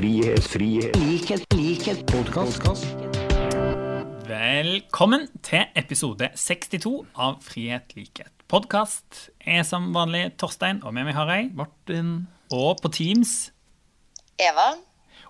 frihet, 0.00 0.44
frihet, 0.48 0.96
likhet, 0.96 1.42
likhet, 1.52 1.98
podkast. 2.08 2.86
Velkommen 4.24 5.26
til 5.44 5.66
episode 5.76 6.30
62 6.40 6.92
av 7.20 7.34
Frihet, 7.44 7.92
likhet, 7.98 8.32
podkast. 8.48 9.26
Jeg 9.44 9.60
er 9.60 9.66
som 9.68 9.90
vanlig 9.92 10.22
Torstein, 10.40 10.80
og 10.88 10.94
med 10.96 11.04
meg 11.10 11.18
har 11.18 11.28
jeg 11.34 11.50
Martin. 11.52 12.14
Og 12.48 12.80
på 12.80 12.88
Teams. 12.96 13.50
Eva. 14.40 14.70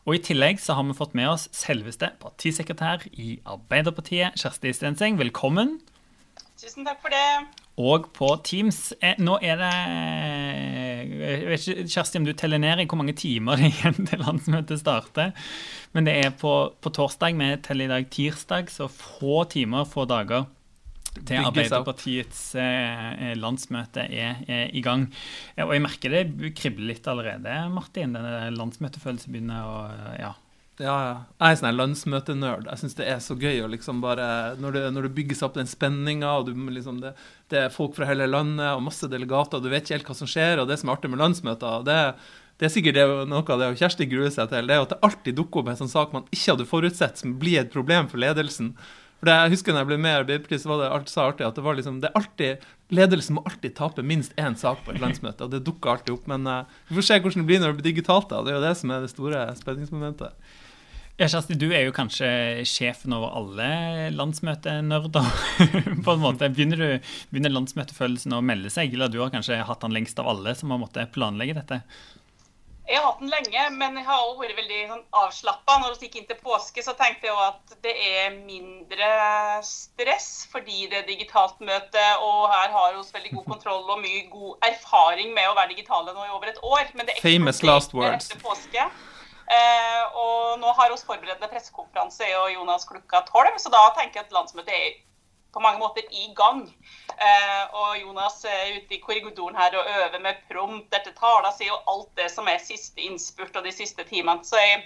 Og 0.04 0.20
i 0.20 0.22
tillegg 0.30 0.62
så 0.62 0.78
har 0.78 0.86
vi 0.86 0.94
fått 1.00 1.18
med 1.18 1.32
oss 1.32 1.48
selveste 1.50 2.12
partisekretær 2.22 3.08
i 3.10 3.40
Arbeiderpartiet, 3.42 4.38
Kjersti 4.38 4.70
Stenseng. 4.76 5.18
Velkommen. 5.18 5.80
Tusen 6.60 6.84
takk 6.84 7.00
for 7.00 7.12
det. 7.14 7.24
Og 7.80 8.10
på 8.12 8.28
Teams 8.44 8.90
eh, 9.00 9.16
Nå 9.22 9.38
er 9.40 9.56
det 9.56 9.70
Jeg 11.24 11.48
vet 11.48 11.66
ikke, 11.72 11.86
Kjersti, 11.88 12.20
om 12.20 12.26
du 12.28 12.34
teller 12.36 12.60
ned 12.60 12.82
i 12.82 12.86
hvor 12.90 13.00
mange 13.00 13.14
timer 13.16 13.56
det 13.60 13.70
er 13.70 13.76
igjen 13.78 14.08
til 14.10 14.20
landsmøtet 14.20 14.82
starter. 14.82 15.32
Men 15.96 16.08
det 16.08 16.18
er 16.20 16.34
på, 16.36 16.52
på 16.82 16.92
torsdag. 16.94 17.36
Vi 17.40 17.50
teller 17.64 17.88
i 17.88 17.92
dag 17.94 18.08
tirsdag, 18.12 18.68
så 18.72 18.90
få 18.92 19.44
timer, 19.50 19.88
få 19.88 20.04
dager 20.10 20.48
til 21.26 21.40
Arbeiderpartiets 21.42 22.42
eh, 22.60 23.32
landsmøte 23.40 24.04
er, 24.06 24.44
er 24.46 24.68
i 24.76 24.82
gang. 24.84 25.08
Eh, 25.56 25.64
Og 25.64 25.72
jeg 25.74 25.82
merker 25.82 26.14
det 26.14 26.52
kribler 26.58 26.92
litt 26.92 27.08
allerede, 27.10 27.56
Martin. 27.74 28.14
Denne 28.14 28.52
landsmøtefølelsen 28.54 29.34
begynner 29.34 29.66
å 29.66 29.80
Ja. 30.20 30.36
Ja, 30.80 30.96
ja. 31.04 31.16
Jeg 31.36 31.52
er 31.54 31.58
sånn 31.60 31.76
landsmøtenerd. 31.76 32.68
Jeg 32.70 32.80
syns 32.80 32.96
det 32.96 33.08
er 33.12 33.18
så 33.20 33.34
gøy 33.36 33.58
å 33.66 33.68
liksom 33.68 33.98
bare 34.00 34.56
Når 34.60 34.76
det, 34.76 34.84
når 34.94 35.08
det 35.08 35.16
bygges 35.18 35.42
opp 35.44 35.58
den 35.58 35.68
spenninga, 35.68 36.30
og 36.38 36.48
du 36.48 36.54
liksom 36.72 37.02
det, 37.02 37.12
det 37.52 37.66
er 37.66 37.74
folk 37.74 37.98
fra 37.98 38.08
hele 38.08 38.28
landet 38.30 38.70
og 38.72 38.84
masse 38.86 39.08
delegater, 39.10 39.60
og 39.60 39.66
du 39.66 39.72
vet 39.72 39.84
ikke 39.84 39.98
helt 39.98 40.08
hva 40.08 40.16
som 40.22 40.30
skjer, 40.30 40.62
og 40.62 40.70
det 40.70 40.78
som 40.80 40.88
er 40.88 40.96
artig 40.96 41.10
med 41.12 41.20
landsmøter, 41.20 41.84
det, 41.84 41.98
det 42.60 42.68
er 42.68 42.72
sikkert 42.72 42.96
det, 42.96 43.04
noe 43.28 43.44
av 43.44 43.60
det 43.60 43.70
Kjersti 43.82 44.08
gruer 44.08 44.32
seg 44.32 44.48
til, 44.52 44.70
det 44.70 44.78
er 44.78 44.86
at 44.86 44.94
det 44.94 45.02
alltid 45.04 45.36
dukker 45.36 45.62
opp 45.62 45.70
en 45.74 45.82
sånn 45.82 45.92
sak 45.92 46.16
man 46.16 46.26
ikke 46.32 46.54
hadde 46.54 46.70
forutsett, 46.72 47.20
som 47.20 47.36
blir 47.42 47.60
et 47.60 47.72
problem 47.74 48.08
for 48.08 48.22
ledelsen. 48.22 48.72
For 49.20 49.28
det, 49.28 49.36
jeg 49.36 49.52
husker 49.52 49.74
når 49.76 49.82
jeg 49.82 49.88
ble 49.90 50.00
med 50.00 50.14
i 50.14 50.18
Arbeiderpartiet, 50.22 50.62
så 50.62 50.70
var 50.70 50.78
det 50.80 50.92
alt 50.96 51.10
så 51.12 51.24
artig 51.26 51.44
at 51.44 51.58
det 51.58 51.64
var 51.66 51.76
liksom, 51.76 52.00
det 52.00 52.08
er 52.08 52.16
alltid, 52.16 52.62
ledelsen 52.96 53.36
må 53.36 53.44
alltid 53.44 53.76
tape 53.76 54.04
minst 54.06 54.32
én 54.40 54.56
sak 54.56 54.80
på 54.86 54.94
et 54.94 55.02
landsmøte, 55.02 55.44
og 55.44 55.52
det 55.52 55.60
dukker 55.66 55.92
alltid 55.92 56.14
opp. 56.14 56.30
Men 56.32 56.48
uh, 56.48 56.78
vi 56.88 56.96
får 56.96 57.08
se 57.10 57.18
hvordan 57.20 57.44
det 57.44 57.48
blir 57.50 57.60
når 57.60 57.74
det 57.74 57.82
blir 57.82 57.88
digitalt, 57.90 58.30
da. 58.32 58.40
Det 58.40 58.54
er 58.54 58.56
jo 58.56 58.64
det 58.64 58.72
som 58.80 58.94
er 58.96 59.04
det 59.04 59.12
store 59.12 59.42
spenningsmomentet. 59.60 60.56
Ja, 61.20 61.26
Kjersti, 61.28 61.52
du 61.60 61.66
er 61.76 61.82
jo 61.84 61.92
kanskje 61.92 62.26
sjefen 62.64 63.12
over 63.12 63.34
alle 63.36 63.66
landsmøtenerder. 64.14 65.26
på 66.06 66.14
en 66.14 66.22
måte. 66.22 66.48
Begynner, 66.48 66.80
du, 66.80 67.10
begynner 67.28 67.52
landsmøtefølelsen 67.52 68.32
å 68.32 68.40
melde 68.40 68.72
seg, 68.72 68.94
eller 68.96 69.12
du 69.12 69.18
har 69.20 69.34
kanskje 69.34 69.58
hatt 69.68 69.84
den 69.84 69.92
lengst 69.92 70.22
av 70.22 70.30
alle 70.32 70.54
som 70.56 70.72
har 70.72 70.80
måttet 70.80 71.12
planlegge 71.12 71.58
dette? 71.58 71.82
Jeg 72.88 72.96
har 72.96 73.04
hatt 73.10 73.20
den 73.20 73.34
lenge, 73.34 73.66
men 73.76 74.00
jeg 74.00 74.08
har 74.08 74.22
også 74.30 74.46
vært 74.46 74.62
veldig 74.62 74.80
sånn, 74.94 75.04
avslappa. 75.26 75.76
Når 75.84 75.92
vi 76.00 76.08
gikk 76.08 76.18
inn 76.22 76.30
til 76.32 76.40
påske, 76.40 76.86
så 76.88 76.96
tenkte 76.96 77.28
jeg 77.28 77.44
at 77.50 77.76
det 77.84 77.92
er 78.14 78.32
mindre 78.38 79.12
stress 79.68 80.32
fordi 80.48 80.88
det 80.88 81.02
er 81.02 81.06
digitalt 81.12 81.60
møte. 81.60 82.08
Og 82.24 82.48
her 82.48 82.72
har 82.72 82.96
vi 82.96 83.04
veldig 83.20 83.36
god 83.36 83.48
kontroll 83.58 83.84
og 83.84 84.00
mye 84.00 84.24
god 84.32 84.70
erfaring 84.72 85.36
med 85.36 85.52
å 85.52 85.54
være 85.60 85.74
digitale 85.76 86.16
nå 86.16 86.24
i 86.24 86.32
over 86.32 86.56
et 86.56 86.64
år. 86.64 86.88
Men 86.96 87.12
det 87.12 87.20
Famous 87.20 87.60
eksploderte 87.60 87.74
last 87.76 87.98
words. 88.00 88.32
Etter 88.32 88.46
påske. 88.48 88.92
Eh, 89.50 90.02
og 90.14 90.60
nå 90.62 90.72
har 90.78 90.92
vi 90.92 90.98
forberedende 91.02 91.50
pressekonferanse 91.50 92.28
og 92.38 92.52
Jonas 92.54 92.86
klokka 92.86 93.24
tolv, 93.26 93.56
så 93.58 93.72
da 93.72 93.88
tenker 93.96 94.20
jeg 94.20 94.28
at 94.28 94.36
landsmøtet 94.36 94.76
er 94.76 94.98
på 95.50 95.62
mange 95.64 95.80
måter 95.82 96.06
i 96.14 96.28
gang. 96.38 96.62
Eh, 97.10 97.64
og 97.74 97.98
Jonas 97.98 98.44
er 98.46 98.76
ute 98.76 98.94
i 98.94 99.02
korridoren 99.02 99.58
her 99.58 99.74
og 99.78 99.90
øver 99.96 100.22
med 100.22 100.38
prompt 100.50 100.94
etter 100.94 101.14
tala 101.18 101.50
si 101.56 101.66
og 101.70 101.90
alt 101.90 102.12
det 102.20 102.30
som 102.30 102.48
er 102.48 102.62
siste 102.62 103.02
innspurt 103.02 103.58
og 103.58 103.66
de 103.66 103.74
siste 103.74 104.06
timene. 104.06 104.46
Så 104.46 104.60
jeg, 104.62 104.84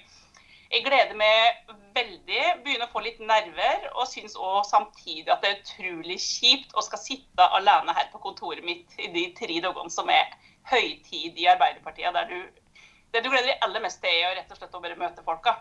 jeg 0.73 0.87
gleder 0.89 1.15
meg 1.21 1.77
veldig. 1.97 2.43
Begynner 2.65 2.89
å 2.89 2.95
få 2.95 3.05
litt 3.05 3.21
nerver. 3.21 3.91
Og 3.93 4.09
syns 4.09 4.39
òg 4.41 4.65
samtidig 4.71 5.29
at 5.29 5.45
det 5.45 5.53
er 5.53 5.61
utrolig 5.61 6.19
kjipt 6.25 6.73
å 6.73 6.89
skal 6.89 7.05
sitte 7.05 7.53
alene 7.61 7.97
her 8.01 8.09
på 8.15 8.25
kontoret 8.25 8.65
mitt 8.65 8.97
i 8.97 9.13
de 9.13 9.29
tre 9.37 9.61
dagene 9.61 9.93
som 9.93 10.09
er 10.09 10.33
høytid 10.73 11.37
i 11.37 11.51
Arbeiderpartiet, 11.53 12.17
der 12.17 12.31
du 12.31 12.64
det 13.15 13.23
du 13.25 13.31
gleder 13.31 13.53
deg 13.53 13.65
aller 13.67 13.85
mest 13.85 14.03
til, 14.03 14.11
er 14.11 14.27
jo 14.29 14.35
rett 14.41 14.53
og 14.53 14.61
slett 14.61 14.77
å 14.77 14.83
bare 14.83 14.99
møte 14.99 15.25
folka. 15.27 15.57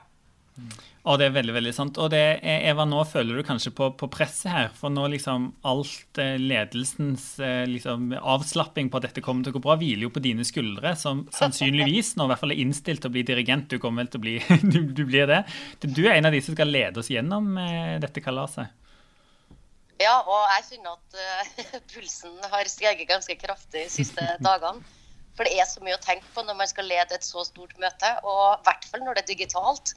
Og 1.03 1.18
det 1.19 1.25
er 1.28 1.34
veldig, 1.36 1.53
veldig 1.58 1.72
sant. 1.75 1.97
Og 2.00 2.12
det, 2.14 2.22
Eva, 2.46 2.86
nå 2.88 3.02
føler 3.09 3.36
du 3.36 3.44
kanskje 3.44 3.74
på, 3.75 3.90
på 4.00 4.08
presset 4.12 4.52
her. 4.53 4.69
For 4.78 4.94
nå 4.94 5.03
liksom 5.12 5.50
alt 5.68 6.22
eh, 6.22 6.38
ledelsens 6.40 7.25
eh, 7.44 7.66
liksom, 7.68 8.14
avslapping 8.22 8.91
på 8.91 9.02
at 9.02 9.09
dette 9.09 9.24
kommer 9.25 9.44
til 9.44 9.52
å 9.52 9.58
gå 9.58 9.64
bra, 9.66 9.75
hviler 9.81 10.08
jo 10.08 10.14
på 10.16 10.24
dine 10.24 10.46
skuldre, 10.47 10.94
som 11.00 11.25
sannsynligvis 11.40 12.14
nå 12.16 12.30
i 12.30 12.31
hvert 12.31 12.44
fall 12.46 12.56
er 12.56 12.64
innstilt 12.64 13.03
til 13.03 13.12
å 13.12 13.16
bli 13.18 13.25
dirigent. 13.28 13.68
Du 13.74 13.84
kommer 13.84 14.06
vel 14.06 14.14
til 14.14 14.22
å 14.22 14.25
bli 14.28 14.38
du, 14.75 14.80
du 14.96 15.03
blir 15.09 15.28
det. 15.34 15.44
Du 15.84 16.06
er 16.06 16.16
en 16.16 16.31
av 16.31 16.38
de 16.38 16.41
som 16.46 16.56
skal 16.56 16.72
lede 16.72 17.03
oss 17.03 17.12
gjennom 17.12 17.52
eh, 17.59 17.97
dette 18.03 18.24
kalaset. 18.24 18.80
Ja, 20.02 20.18
og 20.24 20.40
jeg 20.56 20.66
kjenner 20.72 20.96
at 20.96 21.20
uh, 21.20 21.80
pulsen 21.94 22.40
har 22.52 22.70
steget 22.72 23.08
ganske 23.12 23.35
kraftig 23.40 23.85
de 23.85 23.91
siste 23.91 24.35
dagene. 24.44 24.81
For 25.34 25.48
det 25.48 25.58
er 25.58 25.68
så 25.70 25.82
mye 25.82 25.98
å 25.98 26.04
tenke 26.04 26.28
på 26.36 26.44
når 26.46 26.58
man 26.60 26.70
skal 26.70 26.86
lede 26.90 27.16
et 27.16 27.26
så 27.26 27.44
stort 27.48 27.74
møte, 27.82 28.10
og 28.22 28.60
i 28.60 28.66
hvert 28.68 28.90
fall 28.90 29.06
når 29.06 29.18
det 29.18 29.24
er 29.24 29.32
digitalt. 29.34 29.94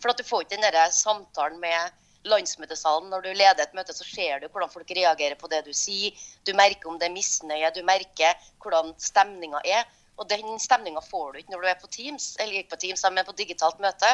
For 0.00 0.12
at 0.12 0.20
du 0.20 0.24
får 0.24 0.46
ikke 0.46 0.60
den 0.62 0.94
samtalen 0.94 1.58
med 1.60 1.96
landsmøtesalen. 2.28 3.10
Når 3.10 3.24
du 3.26 3.30
leder 3.32 3.62
et 3.64 3.76
møte, 3.76 3.94
så 3.94 4.06
ser 4.06 4.40
du 4.40 4.48
hvordan 4.48 4.72
folk 4.72 4.90
reagerer 4.96 5.38
på 5.38 5.50
det 5.52 5.64
du 5.66 5.72
sier. 5.76 6.16
Du 6.46 6.54
merker 6.56 6.90
om 6.90 6.98
det 6.98 7.08
er 7.08 7.14
misnøye, 7.14 7.70
du 7.74 7.82
merker 7.86 8.36
hvordan 8.62 8.94
stemninga 9.02 9.62
er. 9.64 9.86
Og 10.18 10.26
den 10.30 10.58
stemninga 10.58 11.02
får 11.04 11.32
du 11.32 11.40
ikke 11.40 11.54
når 11.54 11.64
du 11.64 11.70
er 11.70 11.80
på 11.82 11.90
Teams, 11.94 12.32
eller 12.42 12.60
ikke 12.60 12.74
på 12.74 12.82
Teams, 12.86 13.04
men 13.06 13.26
på 13.26 13.36
digitalt 13.38 13.78
møte. 13.82 14.10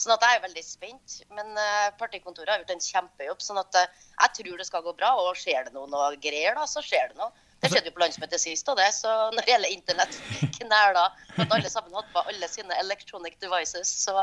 Sånn 0.00 0.14
at 0.14 0.24
jeg 0.24 0.38
er 0.38 0.44
veldig 0.44 0.64
spent. 0.64 1.20
Men 1.36 1.56
eh, 1.60 1.92
partikontoret 2.00 2.52
har 2.52 2.60
gjort 2.62 2.74
en 2.74 2.84
kjempejobb. 2.84 3.42
sånn 3.44 3.60
at 3.60 3.78
eh, 3.80 4.02
jeg 4.16 4.36
tror 4.38 4.60
det 4.60 4.68
skal 4.68 4.84
gå 4.84 4.94
bra. 4.96 5.14
Og 5.20 5.36
skjer 5.36 5.68
det 5.68 5.74
noe, 5.76 5.88
noe 5.92 6.12
greier, 6.20 6.56
da, 6.56 6.66
så 6.68 6.84
skjer 6.84 7.12
det 7.12 7.20
noe. 7.20 7.32
Det 7.60 7.68
skjedde 7.68 7.90
jo 7.90 7.96
på 7.96 8.02
landsmøtet 8.04 8.40
sist, 8.40 8.68
og 8.72 8.78
det, 8.80 8.88
så 8.96 9.10
når 9.34 9.44
det 9.44 9.52
gjelder 9.52 9.74
internett 9.74 10.20
knæler, 10.56 11.18
for 11.34 11.44
at 11.44 11.58
alle 11.58 11.72
sammen 11.72 11.98
hadde 11.98 12.14
på 12.14 12.22
alle 12.32 12.48
sine 12.48 12.78
electronic 12.80 13.36
devices, 13.42 13.92
så 14.06 14.14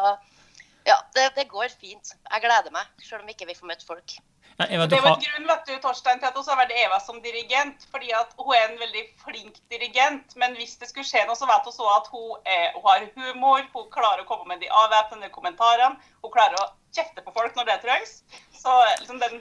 ja, 0.88 0.98
det, 1.14 1.30
det 1.36 1.50
går 1.52 1.70
fint. 1.76 2.16
Jeg 2.16 2.44
gleder 2.44 2.74
meg, 2.74 2.90
selv 3.04 3.22
om 3.22 3.30
ikke 3.30 3.50
vi 3.50 3.56
får 3.58 3.70
møtt 3.70 3.86
folk. 3.86 4.18
Ja, 4.58 4.66
Eva, 4.74 4.86
du 4.88 4.96
Det 4.96 5.02
var 5.04 5.10
har, 5.10 5.18
en 5.18 5.26
grunn 5.26 5.50
vet 5.52 5.68
du, 5.68 5.74
Torstein, 5.84 6.22
til 6.22 6.30
at 6.32 6.38
også 6.40 6.56
har 6.56 6.64
vært 6.64 6.74
Eva 6.80 6.98
som 7.04 7.20
dirigent. 7.22 7.84
fordi 7.92 8.10
at 8.16 8.32
Hun 8.40 8.56
er 8.56 8.64
en 8.72 8.80
veldig 8.80 9.04
flink 9.22 9.60
dirigent, 9.70 10.34
men 10.36 10.56
hvis 10.58 10.78
det 10.82 10.90
skulle 10.90 11.06
skje 11.06 11.26
noe, 11.28 11.38
så 11.38 11.46
vet 11.50 11.68
hun 11.68 11.76
så 11.76 11.92
at 11.94 12.10
hun, 12.14 12.40
er, 12.56 12.72
hun 12.74 12.88
har 12.88 13.06
humor, 13.20 13.62
hun 13.76 13.92
klarer 13.94 14.24
å 14.24 14.30
komme 14.30 14.50
med 14.54 14.64
de 14.64 14.72
avvæpnende 14.82 15.30
kommentarene, 15.36 16.00
hun 16.24 16.34
klarer 16.34 16.58
å 16.64 16.72
kjefte 16.96 17.22
på 17.22 17.36
folk 17.36 17.54
når 17.60 17.70
det 17.70 17.80
trengs. 17.86 18.16
Så 18.58 18.74
liksom 19.04 19.22
den, 19.22 19.38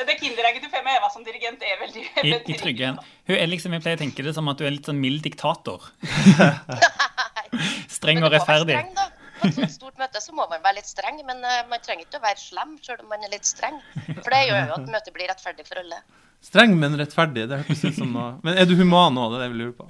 det 0.00 0.16
kinderegget 0.20 0.64
du 0.64 0.70
får 0.72 0.84
med 0.86 0.96
Eva 0.96 1.08
som 1.12 1.24
dirigent, 1.26 1.62
er 1.62 1.80
veldig, 1.80 2.04
i, 2.04 2.12
veldig 2.16 2.54
i 2.54 2.58
trygge 2.58 2.86
hen. 2.88 3.00
Hun 3.28 3.34
er 3.36 3.50
liksom, 3.50 3.74
Jeg 3.76 3.84
pleier 3.84 3.98
å 3.98 4.02
tenke 4.02 4.24
det 4.24 4.32
som 4.36 4.48
at 4.48 4.60
du 4.60 4.64
er 4.66 4.72
litt 4.74 4.88
sånn 4.88 5.00
mild 5.00 5.20
diktator. 5.24 5.84
Streng 7.96 8.22
Men 8.22 8.26
og 8.26 8.32
du 8.32 8.38
må 8.38 8.40
være 8.40 8.40
rettferdig. 8.40 8.78
streng, 8.78 8.94
da. 8.96 9.10
På 9.42 9.48
et 9.50 9.56
sånt 9.58 9.74
stort 9.74 9.98
møte 9.98 10.20
så 10.22 10.32
må 10.32 10.46
man 10.48 10.62
være 10.62 10.78
litt 10.78 10.88
streng, 10.88 11.18
men 11.26 11.42
eh, 11.44 11.62
man 11.68 11.82
trenger 11.82 12.06
ikke 12.06 12.20
å 12.20 12.24
være 12.24 12.38
slem 12.40 12.76
selv 12.84 13.02
om 13.04 13.10
man 13.10 13.24
er 13.26 13.32
litt 13.32 13.48
streng. 13.48 13.80
For 14.22 14.30
det 14.30 14.44
gjør 14.46 14.68
jo 14.70 14.76
at 14.76 14.92
møtet 14.94 15.16
blir 15.16 15.28
rettferdig 15.32 15.66
for 15.66 15.82
alle. 15.82 15.98
Streng, 16.42 16.74
men 16.78 16.96
rettferdig. 16.98 17.44
Det 17.50 17.58
hørtes 17.60 17.84
ut 17.84 17.98
som 18.00 18.14
noe 18.14 18.30
Men 18.42 18.56
er 18.58 18.66
du 18.66 18.74
human 18.78 19.14
nå? 19.14 19.28
Det 19.30 19.36
er 19.38 19.42
det 19.42 19.48
jeg 19.50 19.58
lurer 19.60 19.74
på. 19.78 19.86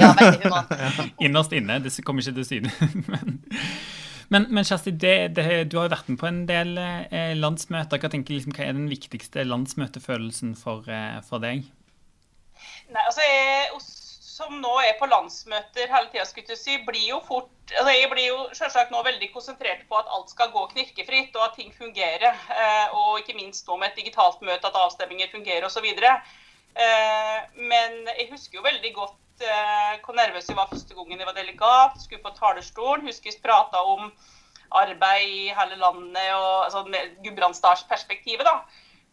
Ja, 0.00 0.10
veldig 0.18 0.40
human. 0.42 1.12
Innerst 1.28 1.54
inne. 1.56 1.78
Det 1.84 1.92
kommer 2.04 2.24
ikke 2.24 2.36
til 2.36 2.48
syne. 2.50 2.72
men, 3.12 3.38
men, 4.32 4.46
men 4.50 4.66
Kjersti, 4.66 4.92
det, 5.02 5.16
det, 5.36 5.46
du 5.70 5.78
har 5.78 5.88
jo 5.88 5.94
vært 5.94 6.08
med 6.10 6.20
på 6.20 6.28
en 6.28 6.42
del 6.48 6.76
eh, 6.80 7.34
landsmøter. 7.38 8.00
Hva, 8.02 8.10
tenker, 8.12 8.36
liksom, 8.36 8.54
hva 8.56 8.66
er 8.66 8.78
den 8.78 8.88
viktigste 8.90 9.44
landsmøtefølelsen 9.46 10.56
for, 10.58 10.86
eh, 10.90 11.20
for 11.26 11.42
deg? 11.44 11.66
Nei, 12.90 13.02
altså 13.02 13.22
jeg, 13.22 13.82
som 14.36 14.56
nå 14.60 14.72
er 14.84 14.96
på 15.00 15.08
landsmøter 15.08 15.90
hele 15.92 16.10
tida, 16.12 16.26
skulle 16.28 16.56
si, 16.58 16.78
blir 16.84 17.06
jo 17.08 17.20
fort 17.24 17.52
altså 17.72 17.90
Jeg 17.90 18.10
blir 18.12 18.26
jo 18.28 18.42
selvsagt 18.54 18.92
nå 18.94 19.00
veldig 19.02 19.26
konsentrert 19.32 19.80
på 19.90 19.96
at 19.98 20.10
alt 20.14 20.30
skal 20.30 20.52
gå 20.54 20.60
knirkefritt, 20.70 21.34
og 21.34 21.48
at 21.48 21.56
ting 21.58 21.72
fungerer. 21.74 22.34
Eh, 22.54 22.94
og 22.94 23.22
ikke 23.22 23.34
minst 23.38 23.66
nå 23.66 23.78
med 23.80 23.90
et 23.90 24.02
digitalt 24.02 24.42
møte, 24.46 24.68
at 24.68 24.82
avstemninger 24.84 25.32
fungerer 25.32 25.66
osv. 25.66 25.86
Eh, 25.96 27.38
men 27.56 27.96
jeg 28.12 28.28
husker 28.30 28.60
jo 28.60 28.66
veldig 28.68 28.92
godt 28.94 29.16
eh, 29.44 29.98
hvor 30.04 30.16
nervøs 30.16 30.48
jeg 30.48 30.58
var 30.58 30.70
første 30.70 30.96
gangen 30.96 31.20
jeg 31.20 31.28
var 31.28 31.36
delegat, 31.36 32.00
skulle 32.02 32.24
på 32.24 32.34
talerstolen. 32.38 33.06
Husker 33.08 33.30
vi 33.30 33.44
prata 33.44 33.82
om 33.84 34.10
arbeid 34.76 35.28
i 35.28 35.54
hele 35.54 35.78
landet 35.80 36.32
og 36.34 36.66
altså, 36.66 36.84
Gudbrandsdalsperspektivet. 37.24 38.46
da. 38.46 38.60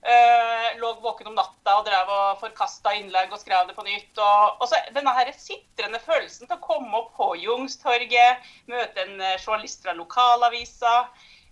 Eh, 0.04 0.80
lå 0.80 0.90
våken 1.00 1.30
om 1.31 1.36
natta 1.38 1.78
og 1.80 1.86
drev 1.88 2.10
og 2.12 2.40
forkasta 2.42 2.92
innlegg 2.98 3.31
og 3.31 3.40
skrev 3.40 3.70
det 3.70 3.75
på 3.78 3.86
nytt. 3.88 4.18
Og, 4.20 4.58
og 4.60 4.68
så 4.68 4.80
denne 4.96 5.14
her 5.16 5.31
sitrende 5.38 6.02
følelsen 6.04 6.50
til 6.50 6.58
å 6.58 6.66
komme 6.66 6.98
opp 7.00 7.14
på 7.19 7.30
Jungstorget, 7.40 8.44
møte 8.68 9.06
en 9.06 9.22
eh, 9.22 9.38
journalist 9.40 9.86
fra 9.86 9.96
lokalavisa. 9.96 10.98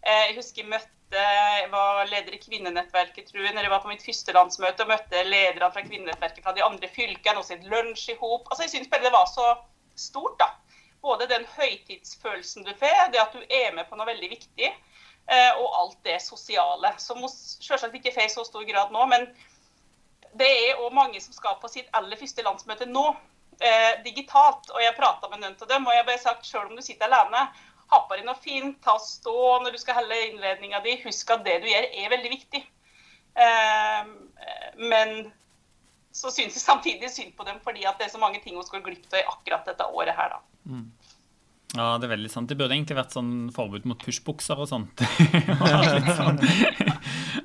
Eh, 0.02 0.26
jeg 0.30 0.38
husker 0.40 0.64
jeg 0.64 0.72
møtte 0.72 0.92
jeg 1.12 1.68
var 1.74 2.06
leder 2.08 2.36
i 2.38 2.40
kvinnenettverket 2.40 3.28
tror 3.28 3.44
jeg, 3.44 3.54
når 3.54 3.66
jeg 3.66 3.72
var 3.74 3.82
på 3.84 3.90
mitt 3.92 4.06
første 4.06 4.32
landsmøte 4.32 4.86
og 4.86 4.92
møtte 4.94 5.24
lederne 5.28 5.68
fra 5.74 5.84
kvinnenettverket 5.84 6.46
fra 6.46 6.54
de 6.56 6.64
andre 6.64 6.88
fylkene 6.88 7.42
og 7.42 7.48
sitt 7.48 7.66
lunsj 7.68 8.14
i 8.14 8.16
hop. 8.22 8.48
Altså, 8.48 8.64
jeg 8.64 8.72
syns 8.76 8.92
bare 8.92 9.04
det 9.04 9.12
var 9.12 9.28
så 9.28 9.50
stort, 10.00 10.40
da. 10.40 10.48
både 11.02 11.28
den 11.28 11.44
høytidsfølelsen 11.58 12.64
du 12.64 12.72
får, 12.80 13.10
det 13.12 13.20
at 13.20 13.36
du 13.36 13.42
er 13.44 13.74
med 13.76 13.90
på 13.90 13.98
noe 14.00 14.08
veldig 14.08 14.30
viktig, 14.32 14.70
eh, 14.70 15.52
og 15.58 15.80
alt 15.82 16.00
det 16.08 16.22
sosiale. 16.24 16.94
Som 17.02 17.20
vi 17.26 17.32
selvsagt 17.34 17.98
ikke 17.98 18.14
får 18.16 18.30
i 18.30 18.34
så 18.36 18.46
stor 18.48 18.64
grad 18.70 18.94
nå, 18.94 19.06
men 19.12 19.28
det 20.40 20.48
er 20.48 20.80
òg 20.80 20.94
mange 20.96 21.20
som 21.20 21.36
skal 21.36 21.60
på 21.60 21.72
sitt 21.72 21.90
aller 21.98 22.20
første 22.20 22.46
landsmøte 22.46 22.88
nå, 22.88 23.04
eh, 23.60 24.00
digitalt. 24.06 24.70
Og 24.72 24.80
jeg 24.84 24.96
prata 24.96 25.28
med 25.30 25.42
noen 25.44 25.58
av 25.60 25.68
dem, 25.74 25.88
og 25.88 25.92
jeg 25.92 26.04
har 26.06 26.08
bare 26.08 26.24
sagt 26.24 26.48
selv 26.48 26.72
om 26.72 26.78
du 26.80 26.86
sitter 26.86 27.10
alene, 27.10 27.50
ha 27.92 28.00
på 28.08 28.18
deg 28.18 28.26
noe 28.28 28.40
fint, 28.40 28.78
ta 28.84 28.96
stå 29.02 29.36
når 29.64 29.76
du 29.76 29.82
skal 29.82 30.00
helle 30.02 30.20
innledninga 30.30 30.82
di. 30.86 30.98
Husk 31.06 31.34
at 31.36 31.44
det 31.48 31.60
du 31.64 31.70
gjør, 31.70 31.88
er 31.92 32.14
veldig 32.14 32.32
viktig. 32.32 32.64
Eh, 33.42 34.12
men 34.80 35.14
så 36.12 36.32
syns 36.32 36.58
jeg 36.58 36.64
samtidig 36.64 37.12
synd 37.12 37.36
på 37.38 37.46
dem 37.48 37.62
fordi 37.64 37.86
at 37.88 38.00
det 38.00 38.10
er 38.10 38.14
så 38.14 38.20
mange 38.20 38.42
ting 38.44 38.58
hun 38.60 38.68
skal 38.68 38.84
glipp 38.84 39.06
av 39.14 39.22
i 39.22 39.28
akkurat 39.30 39.70
dette 39.70 39.88
året 39.88 40.18
her, 40.18 40.36
da. 40.36 40.42
Mm. 40.72 40.90
Ja, 41.72 41.96
det 41.96 42.10
er 42.10 42.18
veldig 42.18 42.30
sant. 42.32 42.50
Det 42.52 42.58
burde 42.60 42.76
egentlig 42.76 42.98
vært 42.98 43.14
sånn 43.16 43.48
forbud 43.56 43.86
mot 43.88 44.02
pushbukser 44.04 44.60
og 44.60 44.68
sånt. 44.68 45.04
sånn, 46.20 46.42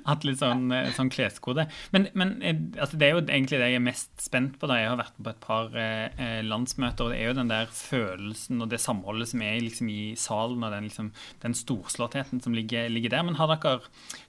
hatt 0.07 0.27
litt 0.27 0.41
sånn, 0.41 0.71
eh, 0.75 0.91
sånn 0.97 1.11
kleskode. 1.13 1.67
Men, 1.95 2.09
men 2.19 2.35
eh, 2.43 2.61
altså, 2.81 2.99
det 3.01 3.09
er 3.09 3.15
jo 3.15 3.23
egentlig 3.25 3.61
det 3.61 3.71
jeg 3.71 3.81
er 3.81 3.85
mest 3.85 4.13
spent 4.23 4.59
på. 4.61 4.69
da 4.71 4.79
Jeg 4.81 4.91
har 4.91 5.01
vært 5.01 5.19
på 5.19 5.33
et 5.33 5.41
par 5.43 5.79
eh, 5.81 6.41
landsmøter, 6.47 7.07
og 7.07 7.15
det 7.15 7.21
er 7.21 7.31
jo 7.31 7.39
den 7.41 7.53
der 7.53 7.73
følelsen 7.73 8.63
og 8.65 8.71
det 8.73 8.83
samholdet 8.83 9.33
som 9.33 9.45
er 9.47 9.59
liksom, 9.65 9.91
i 9.93 10.15
salen, 10.21 10.65
og 10.67 10.75
den, 10.75 10.89
liksom, 10.91 11.11
den 11.45 11.57
storslåttheten 11.59 12.43
som 12.45 12.57
ligger, 12.57 12.91
ligger, 12.93 13.17
der. 13.17 13.27
Men 13.27 13.41
har 13.41 13.53
dere 13.55 13.79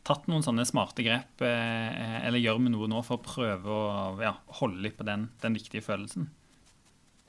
tatt 0.08 0.28
noen 0.32 0.46
sånne 0.46 0.68
smarte 0.68 1.06
grep, 1.06 1.46
eh, 1.46 2.20
eller 2.24 2.42
gjør 2.42 2.62
vi 2.64 2.74
noe 2.74 2.92
nå 2.92 3.04
for 3.06 3.20
å 3.20 3.26
prøve 3.28 3.78
å 3.78 4.18
ja, 4.24 4.38
holde 4.62 4.84
litt 4.86 5.00
på 5.00 5.08
den, 5.08 5.30
den 5.44 5.58
viktige 5.58 5.86
følelsen? 5.86 6.32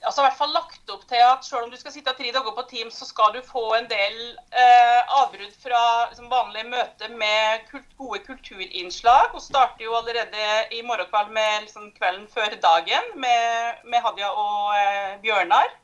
Altså 0.06 0.22
i 0.22 0.26
hvert 0.26 0.38
fall 0.38 0.52
lagt 0.54 0.92
opp 0.92 1.02
til 1.10 1.22
at 1.24 1.44
selv 1.46 1.66
om 1.66 1.72
du 1.72 1.78
skal 1.80 1.92
sitte 1.94 2.14
tre 2.18 2.30
dager 2.34 2.54
på 2.54 2.64
Teams, 2.70 2.98
så 3.00 3.08
skal 3.08 3.32
du 3.34 3.40
få 3.46 3.64
en 3.76 3.88
del 3.90 4.18
eh, 4.52 5.16
avbrudd 5.20 5.56
fra 5.62 5.80
liksom, 6.10 6.28
vanlige 6.30 6.70
møter 6.70 7.16
med 7.18 7.66
kult, 7.70 7.90
gode 7.98 8.20
kulturinnslag. 8.28 9.32
Hun 9.34 9.42
starter 9.42 9.84
jo 9.84 9.96
allerede 9.98 10.46
i 10.76 10.84
morgen 10.86 11.10
kveld 11.10 11.34
med 11.34 11.66
liksom, 11.66 11.90
kvelden 11.98 12.28
før 12.30 12.54
dagen 12.62 13.12
med, 13.16 13.82
med 13.84 14.04
Hadia 14.04 14.30
og 14.30 14.78
eh, 14.78 15.18
Bjørnar. 15.24 15.74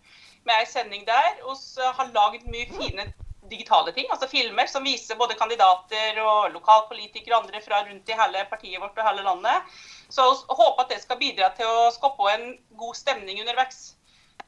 Med 0.44 0.60
ei 0.60 0.66
sending 0.68 1.06
der. 1.08 1.38
Vi 1.40 1.92
har 1.98 2.10
lagd 2.12 2.48
mye 2.52 2.68
fine 2.70 3.08
digitale 3.50 3.92
ting, 3.92 4.06
altså 4.12 4.28
filmer 4.28 4.68
som 4.70 4.84
viser 4.86 5.18
både 5.20 5.36
kandidater 5.36 6.20
og 6.22 6.52
lokalpolitikere 6.54 7.36
og 7.36 7.44
andre 7.44 7.60
fra 7.64 7.82
rundt 7.84 8.08
i 8.08 8.16
hele 8.16 8.44
partiet 8.50 8.80
vårt 8.80 8.96
og 8.98 9.08
hele 9.08 9.24
landet. 9.26 9.74
Så 10.12 10.24
vi 10.44 10.56
håper 10.60 10.84
at 10.84 10.94
det 10.94 11.02
skal 11.02 11.20
bidra 11.20 11.50
til 11.56 11.68
å 11.68 11.90
skape 11.92 12.32
en 12.32 12.46
god 12.78 12.96
stemning 12.96 13.42
underveis. 13.42 13.94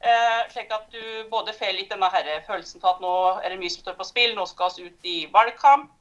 Eh, 0.01 0.41
slik 0.53 0.73
at 0.73 0.91
du 0.93 1.03
både 1.33 1.55
får 1.57 1.73
litt 1.73 1.91
denne 1.91 2.09
her 2.13 2.29
følelsen 2.47 2.83
av 2.85 2.95
at 2.95 3.03
nå 3.05 3.13
er 3.41 3.53
det 3.53 3.61
mye 3.61 3.73
som 3.73 3.83
står 3.83 3.97
på 3.99 4.07
spill, 4.07 4.35
nå 4.37 4.45
skal 4.49 4.73
vi 4.77 4.89
ut 4.91 5.09
i 5.09 5.19
valgkamp. 5.33 5.93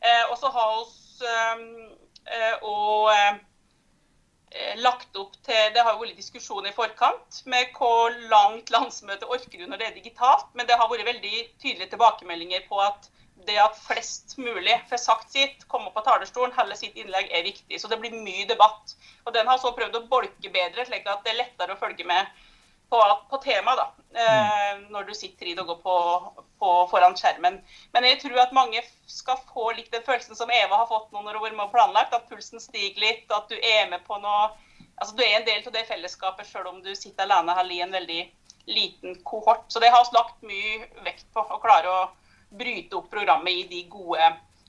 Eh, 0.00 0.24
og 0.30 0.36
så 0.40 0.50
har 0.50 0.70
vi 0.82 1.32
eh, 3.14 3.40
lagt 4.82 5.16
opp 5.16 5.36
til 5.46 5.70
Det 5.74 5.84
har 5.84 5.96
vært 6.00 6.18
diskusjon 6.18 6.66
i 6.68 6.74
forkant 6.76 7.42
med 7.48 7.70
hvor 7.76 8.12
langt 8.32 8.72
landsmøtet 8.72 9.28
orker 9.28 9.58
du 9.58 9.66
når 9.68 9.80
det 9.80 9.88
er 9.90 9.98
digitalt. 10.00 10.48
Men 10.54 10.68
det 10.68 10.78
har 10.80 10.90
vært 10.90 11.08
veldig 11.08 11.36
tydelige 11.62 11.92
tilbakemeldinger 11.92 12.64
på 12.68 12.80
at 12.82 13.10
det 13.46 13.58
at 13.58 13.78
flest 13.84 14.36
mulig 14.38 14.74
får 14.90 15.00
sagt 15.02 15.32
sitt, 15.34 15.64
komme 15.68 15.90
på 15.94 16.02
talerstolen, 16.06 16.54
holde 16.54 16.76
sitt 16.78 16.96
innlegg, 16.98 17.30
er 17.30 17.46
viktig. 17.46 17.80
Så 17.80 17.90
det 17.90 17.98
blir 18.02 18.14
mye 18.14 18.46
debatt. 18.48 18.94
Og 19.26 19.34
den 19.34 19.48
har 19.50 19.58
så 19.58 19.72
prøvd 19.76 19.98
å 19.98 20.06
bolke 20.10 20.52
bedre, 20.52 20.86
slik 20.86 21.08
at 21.10 21.24
det 21.24 21.32
er 21.34 21.40
lettere 21.42 21.74
å 21.74 21.80
følge 21.80 22.06
med 22.06 22.30
på, 22.92 23.02
på 23.30 23.42
temaet 23.44 23.80
da, 23.80 23.88
Mm. 24.12 24.82
når 24.92 25.06
du 25.08 25.14
sitter 25.16 25.46
i 25.48 25.54
det 25.56 25.62
og 25.62 25.70
går 25.70 25.78
på, 25.80 25.92
på, 26.60 26.72
foran 26.90 27.14
skjermen. 27.16 27.54
Men 27.94 28.04
jeg 28.04 28.18
tror 28.20 28.42
at 28.42 28.52
mange 28.52 28.82
skal 29.08 29.38
få 29.48 29.70
litt 29.72 29.88
den 29.92 30.04
følelsen 30.04 30.36
som 30.36 30.52
Eva 30.52 30.82
har 30.82 30.90
fått 30.90 31.14
nå 31.14 31.22
når 31.24 31.38
hun 31.38 31.46
har 31.46 31.56
vært 31.62 31.72
planlagt, 31.72 32.12
at 32.12 32.28
pulsen 32.28 32.60
stiger 32.60 33.00
litt, 33.00 33.24
at 33.32 33.48
du 33.48 33.56
er 33.56 33.88
med 33.88 34.04
på 34.04 34.18
noe 34.20 34.50
altså 35.00 35.16
Du 35.16 35.22
er 35.24 35.38
en 35.38 35.46
del 35.46 35.64
av 35.66 35.72
det 35.74 35.86
fellesskapet 35.88 36.46
selv 36.46 36.68
om 36.70 36.82
du 36.84 36.92
sitter 36.94 37.24
alene 37.24 37.54
her 37.56 37.70
i 37.72 37.80
en 37.82 37.94
veldig 37.96 38.20
liten 38.68 39.16
kohort. 39.24 39.64
Så 39.72 39.80
det 39.80 39.90
har 39.90 40.04
vi 40.04 40.14
lagt 40.14 40.44
mye 40.46 41.04
vekt 41.06 41.26
på, 41.34 41.42
å 41.42 41.58
klare 41.62 41.90
å 41.90 42.02
bryte 42.52 43.00
opp 43.00 43.08
programmet 43.10 43.64
i 43.64 43.64
de 43.70 43.80
gode 43.90 44.28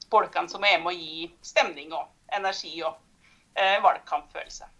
bolkene 0.10 0.50
som 0.50 0.64
er 0.64 0.80
med 0.80 0.94
å 0.94 0.96
gi 0.96 1.28
stemning 1.44 1.92
og 1.94 2.08
energi 2.34 2.80
og 2.81 2.96
eh, 3.54 3.78
valgkampfølelse. 3.84 4.72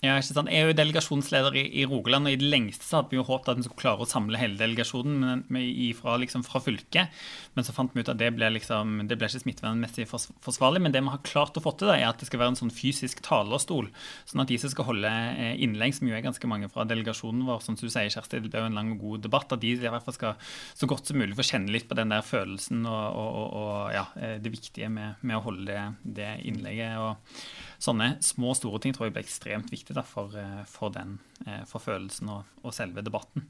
Ja, 0.00 0.14
ikke 0.16 0.32
sant? 0.32 0.48
Jeg 0.48 0.64
er 0.64 0.70
jo 0.70 0.76
delegasjonsleder 0.78 1.56
i, 1.60 1.62
i, 1.82 1.82
Rogaland, 1.84 2.24
og 2.24 2.32
i 2.32 2.38
det 2.40 2.46
lengste 2.48 2.86
så 2.86 2.98
hadde 2.98 3.12
vi 3.12 3.18
jo 3.18 3.24
håpet 3.28 3.50
at 3.52 3.58
vi 3.58 3.66
skulle 3.66 3.82
klare 3.82 4.04
å 4.06 4.08
samle 4.08 4.38
hele 4.40 4.56
delegasjonen 4.56 5.18
men, 5.20 5.42
med, 5.52 5.66
fra, 5.98 6.14
liksom, 6.22 6.40
fra, 6.46 6.62
fylket. 6.64 7.18
Men 7.52 7.66
så 7.66 7.74
fant 7.76 7.92
vi 7.92 8.00
ut 8.00 8.08
at 8.08 8.16
det 8.16 8.30
ble, 8.32 8.48
liksom, 8.54 9.02
det 9.10 9.18
ble 9.20 9.28
ikke 9.28 9.42
smittevernmessig 9.42 10.06
forsvarlig. 10.08 10.80
Men 10.80 10.94
det 10.94 11.02
vi 11.04 11.12
har 11.12 11.20
klart 11.28 11.60
å 11.60 11.64
få 11.64 11.74
til, 11.76 11.90
da, 11.92 11.98
er 11.98 12.08
at 12.08 12.22
det 12.22 12.30
skal 12.30 12.40
være 12.40 12.54
en 12.54 12.60
sånn 12.62 12.72
fysisk 12.72 13.20
talerstol. 13.26 13.90
Sånn 14.30 14.40
at 14.40 14.48
de 14.48 14.56
som 14.62 14.72
skal 14.72 14.88
holde 14.88 15.10
eh, 15.12 15.60
innlegg, 15.66 15.92
som 15.98 16.08
jo 16.08 16.16
er 16.16 16.24
ganske 16.24 16.48
mange 16.48 16.72
fra 16.72 16.88
delegasjonen 16.88 17.44
vår, 17.50 17.60
som 17.66 17.76
du 17.76 17.84
sier, 17.84 18.08
Kjersti, 18.08 18.40
det 18.40 18.48
blir 18.48 18.64
jo 18.64 18.70
en 18.70 18.80
lang 18.80 18.94
og 18.96 19.04
god 19.04 19.26
debatt, 19.28 19.52
at 19.52 19.60
de 19.60 19.74
i 19.76 19.82
hvert 19.84 20.06
fall 20.06 20.16
skal 20.16 20.54
så 20.80 20.88
godt 20.88 21.12
som 21.12 21.20
mulig 21.20 21.36
få 21.36 21.44
kjenne 21.50 21.76
litt 21.76 21.90
på 21.90 21.98
den 22.00 22.16
der 22.16 22.24
følelsen 22.24 22.86
og, 22.88 23.20
og, 23.20 23.28
og, 23.36 23.60
og 23.60 23.92
ja, 23.98 24.06
eh, 24.16 24.38
det 24.40 24.56
viktige 24.56 24.88
med, 24.88 25.20
med 25.20 25.36
å 25.36 25.44
holde 25.44 25.68
det, 25.68 25.84
det 26.20 26.32
innlegget. 26.48 26.96
og 26.96 27.68
sånne 27.80 28.10
små 28.24 28.52
og 28.52 28.58
store 28.58 28.80
ting 28.82 28.92
tror 28.94 29.08
jeg 29.08 29.14
blir 29.16 29.24
ekstremt 29.24 29.70
viktig 29.72 29.94
da, 29.96 30.02
for, 30.06 30.34
eh, 30.36 30.60
for, 30.68 30.92
den, 30.92 31.14
eh, 31.46 31.62
for 31.68 31.82
følelsen 31.82 32.28
og, 32.32 32.48
og, 32.60 32.74
selve 32.76 33.02
debatten. 33.04 33.46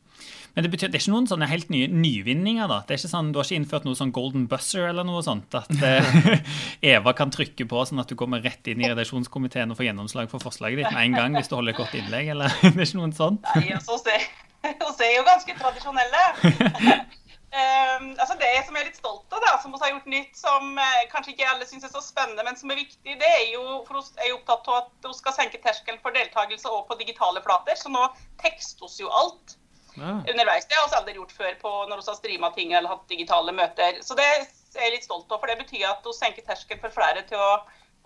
Men 0.54 0.64
det 0.66 0.70
betyr 0.70 0.90
det 0.90 1.00
er 1.00 1.02
ikke 1.02 1.14
noen 1.16 1.28
sånne 1.30 1.48
helt 1.50 1.72
nye 1.74 1.88
nyvinninger. 1.90 2.70
da. 2.70 2.80
Det 2.86 2.94
er 2.94 3.02
ikke 3.02 3.12
sånn, 3.12 3.32
Du 3.34 3.40
har 3.40 3.48
ikke 3.48 3.58
innført 3.58 3.88
noe 3.88 3.98
sånn 3.98 4.14
golden 4.14 4.46
buzzer 4.50 4.86
eller 4.92 5.06
noe 5.08 5.22
sånt? 5.26 5.54
At 5.58 5.70
eh, 5.82 6.44
Eva 6.94 7.14
kan 7.18 7.34
trykke 7.34 7.66
på 7.70 7.84
sånn 7.90 8.02
at 8.02 8.10
du 8.10 8.16
kommer 8.18 8.42
rett 8.44 8.70
inn 8.70 8.82
i 8.82 8.90
redaksjonskomiteen 8.90 9.74
og 9.74 9.80
får 9.80 9.90
gjennomslag 9.90 10.30
for 10.30 10.42
forslaget 10.42 10.84
ditt 10.84 10.94
med 10.94 11.08
en 11.08 11.18
gang 11.18 11.38
hvis 11.38 11.50
du 11.50 11.58
holder 11.58 11.74
et 11.74 11.82
godt 11.82 11.98
innlegg? 11.98 12.34
eller 12.36 12.54
det 12.62 12.76
er 12.76 12.86
ikke 12.86 13.02
noen 13.02 13.16
sånn? 13.16 13.40
Nei, 13.56 13.72
altså, 13.74 13.98
Vi 14.06 15.06
er 15.10 15.16
jo 15.18 15.26
ganske 15.26 15.58
tradisjonelle. 15.58 17.10
Um, 17.50 18.12
altså 18.22 18.36
det 18.38 18.50
som 18.62 18.76
jeg 18.76 18.84
er 18.84 18.88
litt 18.92 18.98
stolt 19.00 19.32
av, 19.34 19.40
da, 19.42 19.56
som 19.58 19.72
vi 19.74 19.80
har 19.82 19.90
gjort 19.90 20.10
nytt, 20.12 20.36
som 20.38 20.76
uh, 20.78 21.00
kanskje 21.10 21.32
ikke 21.32 21.48
alle 21.50 21.66
syns 21.66 21.86
er 21.88 21.90
så 21.90 22.02
spennende, 22.04 22.44
men 22.46 22.58
som 22.58 22.70
er 22.70 22.78
viktig, 22.78 23.16
det 23.18 23.26
er 23.26 23.48
jo 23.50 23.80
for 23.88 23.98
oss 23.98 24.12
er 24.20 24.30
jo 24.30 24.36
opptatt 24.38 24.70
av 24.70 24.84
at 24.84 25.08
vi 25.08 25.16
skal 25.18 25.34
senke 25.34 25.58
terskelen 25.64 25.98
for 26.04 26.14
deltakelse 26.14 26.70
og 26.70 26.86
på 26.86 26.98
digitale 27.00 27.42
flater. 27.42 27.74
Så 27.80 27.90
nå 27.90 28.04
tekstes 28.42 29.00
jo 29.02 29.10
alt 29.10 29.56
ja. 29.96 30.20
underveis. 30.20 30.68
Det 30.70 30.78
har 30.78 30.86
vi 30.86 30.98
aldri 31.00 31.16
gjort 31.18 31.34
før 31.40 31.58
på 31.64 31.74
når 31.90 31.98
vi 31.98 32.08
har 32.12 32.20
streama 32.20 32.52
ting 32.54 32.72
eller 32.72 32.94
hatt 32.94 33.10
digitale 33.10 33.56
møter. 33.56 33.98
Så 34.06 34.14
det 34.18 34.30
er 34.30 34.46
jeg 34.78 34.94
litt 34.94 35.10
stolt 35.10 35.26
av, 35.26 35.42
for 35.42 35.50
det 35.50 35.58
betyr 35.64 35.88
at 35.90 36.06
vi 36.06 36.14
senker 36.14 36.46
terskelen 36.46 36.82
for 36.86 36.94
flere 36.94 37.26
til 37.26 37.42
å 37.42 37.52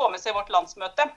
få 0.00 0.08
med 0.08 0.24
seg 0.24 0.36
vårt 0.36 0.48
landsmøte. 0.56 1.10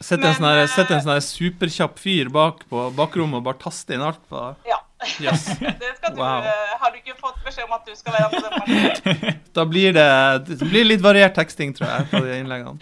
Sett 0.00 0.22
en 0.22 0.36
sånn, 0.38 0.48
uh, 0.56 0.98
sånn 1.04 1.24
superkjapp 1.26 1.98
fyr 2.00 2.30
bak 2.32 2.64
på 2.70 2.88
bakrommet 2.96 3.42
og 3.42 3.48
bare 3.50 3.60
taste 3.60 3.96
inn 3.96 4.04
alt 4.08 4.22
på 4.30 4.40
det. 4.40 4.70
Ja. 4.72 4.80
Yes. 5.20 5.46
Det 5.80 5.96
skal 5.96 6.14
du, 6.14 6.20
wow. 6.20 6.42
Eh, 6.42 6.78
har 6.80 6.90
du 6.90 6.98
ikke 6.98 7.14
fått 7.20 7.38
beskjed 7.44 7.68
om 7.68 7.74
at 7.76 7.86
du 7.86 7.94
skal 7.94 8.16
være 8.16 8.30
på 8.32 8.40
den 8.42 8.56
parten? 8.58 9.42
Da 9.58 9.64
blir 9.66 9.92
det, 9.94 10.08
det 10.48 10.66
blir 10.70 10.86
litt 10.86 11.02
variert 11.02 11.34
teksting, 11.38 11.72
tror 11.74 11.88
jeg, 11.90 12.08
på 12.12 12.20
de 12.22 12.38
innleggene. 12.38 12.78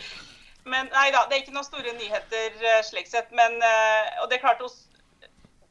Men 0.67 0.89
nei 0.91 1.07
da, 1.15 1.23
det 1.29 1.37
er 1.37 1.43
ikke 1.45 1.55
noen 1.55 1.69
store 1.69 1.93
nyheter 1.97 2.57
uh, 2.59 2.81
slik 2.85 3.09
sett. 3.09 3.29
Men, 3.37 3.55
uh, 3.63 4.23
og 4.23 4.29
det 4.29 4.39
er 4.39 4.43
klart 4.43 4.65
hos 4.65 4.81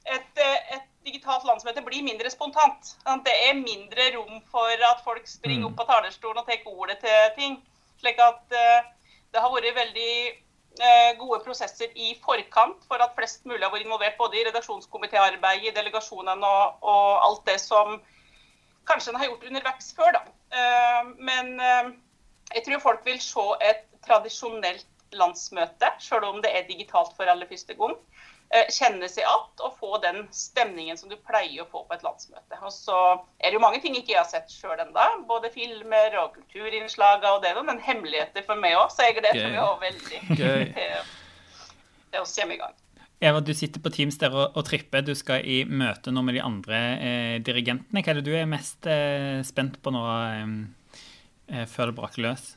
et, 0.06 0.30
et, 0.40 0.86
digitalt 1.06 1.46
landsmøte 1.46 1.84
blir 1.86 2.02
mindre 2.06 2.32
spontant. 2.34 2.96
Det 3.25 3.36
er 3.50 3.58
mindre 3.58 4.08
rom 4.16 4.40
for 4.50 4.88
at 4.90 5.04
folk 5.06 5.28
springer 5.30 5.66
mm. 5.66 5.68
opp 5.68 5.75
på 5.82 5.86
talerstolen 5.92 6.42
og 6.42 6.48
tar 6.48 6.72
ordet 6.72 6.98
til 7.04 7.28
ting. 7.38 7.60
Slik 8.02 8.18
at 8.25 8.42
det 8.50 9.44
har 9.44 9.54
vært 9.54 9.78
veldig 9.78 10.16
Eh, 10.25 10.45
gode 11.20 11.39
prosesser 11.46 11.91
i 11.96 12.13
forkant 12.24 12.82
for 12.89 13.00
at 13.03 13.13
flest 13.15 13.46
mulig 13.48 13.63
har 13.63 13.72
vært 13.72 13.86
involvert 13.86 14.17
både 14.20 14.39
i 14.39 14.46
redaksjonskomitéarbeidet, 14.48 15.70
i 15.70 15.75
delegasjonene 15.75 16.50
og, 16.50 16.82
og, 16.84 17.12
alt 17.27 17.46
det 17.48 17.60
som 17.63 18.00
kanskje 18.89 19.13
en 19.13 19.20
har 19.22 19.29
gjort 19.29 19.48
underveis 19.50 19.94
før. 19.98 20.17
Da. 20.17 20.24
Eh, 20.60 21.13
men 21.29 21.53
eh, 21.60 21.94
jeg 22.53 22.65
tror 22.67 22.84
folk 22.84 23.08
vil 23.08 23.22
se 23.24 23.46
et 23.65 23.86
tradisjonelt 24.05 24.88
landsmøte, 25.15 25.91
selv 26.00 26.27
om 26.29 26.41
det 26.44 26.51
er 26.51 26.67
digitalt 26.67 27.15
for 27.17 27.29
aller 27.32 27.48
første 27.50 27.77
gang. 27.77 27.96
Eh, 28.54 28.68
kjenne 28.70 29.08
seg 29.10 29.24
igjen 29.24 29.64
og 29.66 29.74
få 29.80 29.98
den 30.04 30.22
stemningen 30.36 31.00
som 31.00 31.10
du 31.10 31.16
pleier 31.18 31.64
å 31.64 31.68
få 31.72 31.82
på 31.88 31.96
et 31.96 32.04
landsmøte. 32.06 32.60
Og 32.62 32.72
så 32.72 32.98
er 33.42 33.50
det 33.50 33.58
jo 33.58 33.64
mange 33.64 33.82
ting 33.82 33.98
ikke 33.98 34.14
jeg 34.14 34.22
har 34.22 34.30
sett 34.30 34.54
sjøl 34.54 34.78
ennå. 34.78 35.06
Både 35.30 35.50
filmer 35.54 36.14
og 36.22 36.38
kulturinnslag 36.38 37.25
og 37.32 37.42
det, 37.44 37.56
men 37.66 37.82
hemmeligheter 37.82 38.46
for 38.46 38.62
meg 38.62 38.78
òg. 38.78 38.94
Så 38.94 39.08
jeg 39.08 39.18
gleder 39.18 39.50
meg 39.50 39.62
òg 39.64 39.82
veldig 39.82 40.22
til, 40.40 40.74
til 42.14 42.22
å 42.22 42.28
komme 42.30 42.58
i 42.58 42.62
gang. 42.62 42.82
Eva, 43.25 43.40
du 43.42 43.54
sitter 43.56 43.82
på 43.82 43.90
Teams 43.96 44.20
der 44.22 44.36
og, 44.36 44.52
og, 44.54 44.66
tripper. 44.68 45.02
Du 45.02 45.16
skal 45.18 45.42
i 45.42 45.64
møte 45.66 46.14
nå 46.14 46.22
med 46.28 46.38
de 46.38 46.44
andre 46.46 46.82
eh, 47.00 47.38
dirigentene. 47.44 48.04
Hva 48.04 48.14
er 48.14 48.20
det 48.20 48.28
du 48.28 48.36
er 48.38 48.50
mest 48.50 48.86
eh, 48.92 49.40
spent 49.48 49.80
på 49.82 49.96
nå 49.96 50.06
eh, 50.06 50.46
eh 51.50 51.66
før 51.72 51.90
det 51.90 51.98
braker 51.98 52.28
løs? 52.28 52.52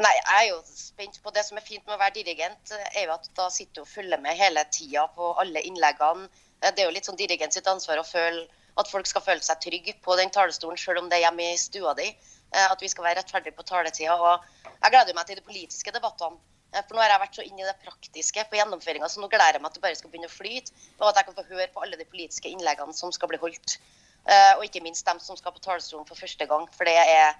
Nei, 0.00 0.12
jeg 0.16 0.36
er 0.36 0.46
jo 0.48 0.60
spent 0.64 1.18
på 1.22 1.32
Det 1.34 1.42
som 1.44 1.58
er 1.60 1.64
fint 1.66 1.84
med 1.86 1.96
å 1.96 2.00
være 2.00 2.14
dirigent, 2.22 2.72
er 2.94 3.04
jo 3.04 3.12
at 3.12 3.26
da 3.36 3.48
sitter 3.52 3.80
du 3.80 3.84
og 3.84 3.90
følger 3.90 4.20
med 4.22 4.38
hele 4.38 4.62
tida 4.72 5.06
på 5.16 5.34
alle 5.42 5.60
innleggene. 5.68 6.28
Det 6.60 6.78
er 6.78 6.88
jo 6.88 6.94
litt 6.94 7.08
sånn 7.08 7.18
dirigent 7.20 7.56
sitt 7.56 7.68
ansvar 7.68 8.00
å 8.00 8.06
føle 8.06 8.46
at 8.80 8.88
folk 8.88 9.08
skal 9.08 9.24
føle 9.24 9.44
seg 9.44 9.60
trygge 9.60 9.94
på 10.04 10.16
den 10.16 10.30
talerstolen, 10.32 10.78
selv 10.80 11.02
om 11.02 11.08
det 11.10 11.18
er 11.18 11.26
hjemme 11.26 11.50
i 11.52 11.58
stua 11.60 11.92
di. 11.98 12.06
Eh, 12.52 12.66
At 12.70 12.80
vi 12.80 12.88
skal 12.88 13.04
være 13.04 13.20
rettferdige 13.20 13.56
på 13.56 13.66
taletida. 13.66 14.16
Og 14.16 14.44
jeg 14.70 14.92
gleder 14.94 15.14
meg 15.14 15.26
til 15.26 15.36
de 15.40 15.44
politiske 15.46 15.92
debattene. 15.94 16.38
Eh, 16.72 16.82
For 16.86 16.96
nå 16.96 17.02
har 17.02 17.12
jeg 17.12 17.22
vært 17.24 17.38
så 17.38 17.44
inn 17.46 17.60
i 17.60 17.66
det 17.66 17.76
praktiske 17.84 18.46
på 18.50 18.56
gjennomføringa, 18.58 19.08
så 19.08 19.20
nå 19.20 19.28
gleder 19.28 19.58
jeg 19.58 19.62
meg 19.62 19.70
at 19.70 19.78
det 19.78 19.84
bare 19.84 19.98
skal 20.00 20.10
begynne 20.10 20.30
å 20.30 20.34
flyte. 20.34 20.72
Og 21.00 21.08
at 21.10 21.20
jeg 21.20 21.28
kan 21.28 21.38
få 21.40 21.46
høre 21.50 21.68
på 21.74 21.82
alle 21.84 21.98
de 22.00 22.08
politiske 22.08 22.48
innleggene 22.48 22.96
som 22.96 23.12
skal 23.12 23.28
bli 23.28 23.40
holdt. 23.42 23.78
Eh, 24.26 24.54
Og 24.56 24.64
ikke 24.64 24.82
minst 24.82 25.06
dem 25.06 25.20
som 25.20 25.36
skal 25.36 25.52
på 25.52 25.60
talerstolen 25.60 26.06
for 26.08 26.16
første 26.16 26.46
gang. 26.46 26.68
For 26.76 26.84
det 26.88 26.96
er, 26.96 27.34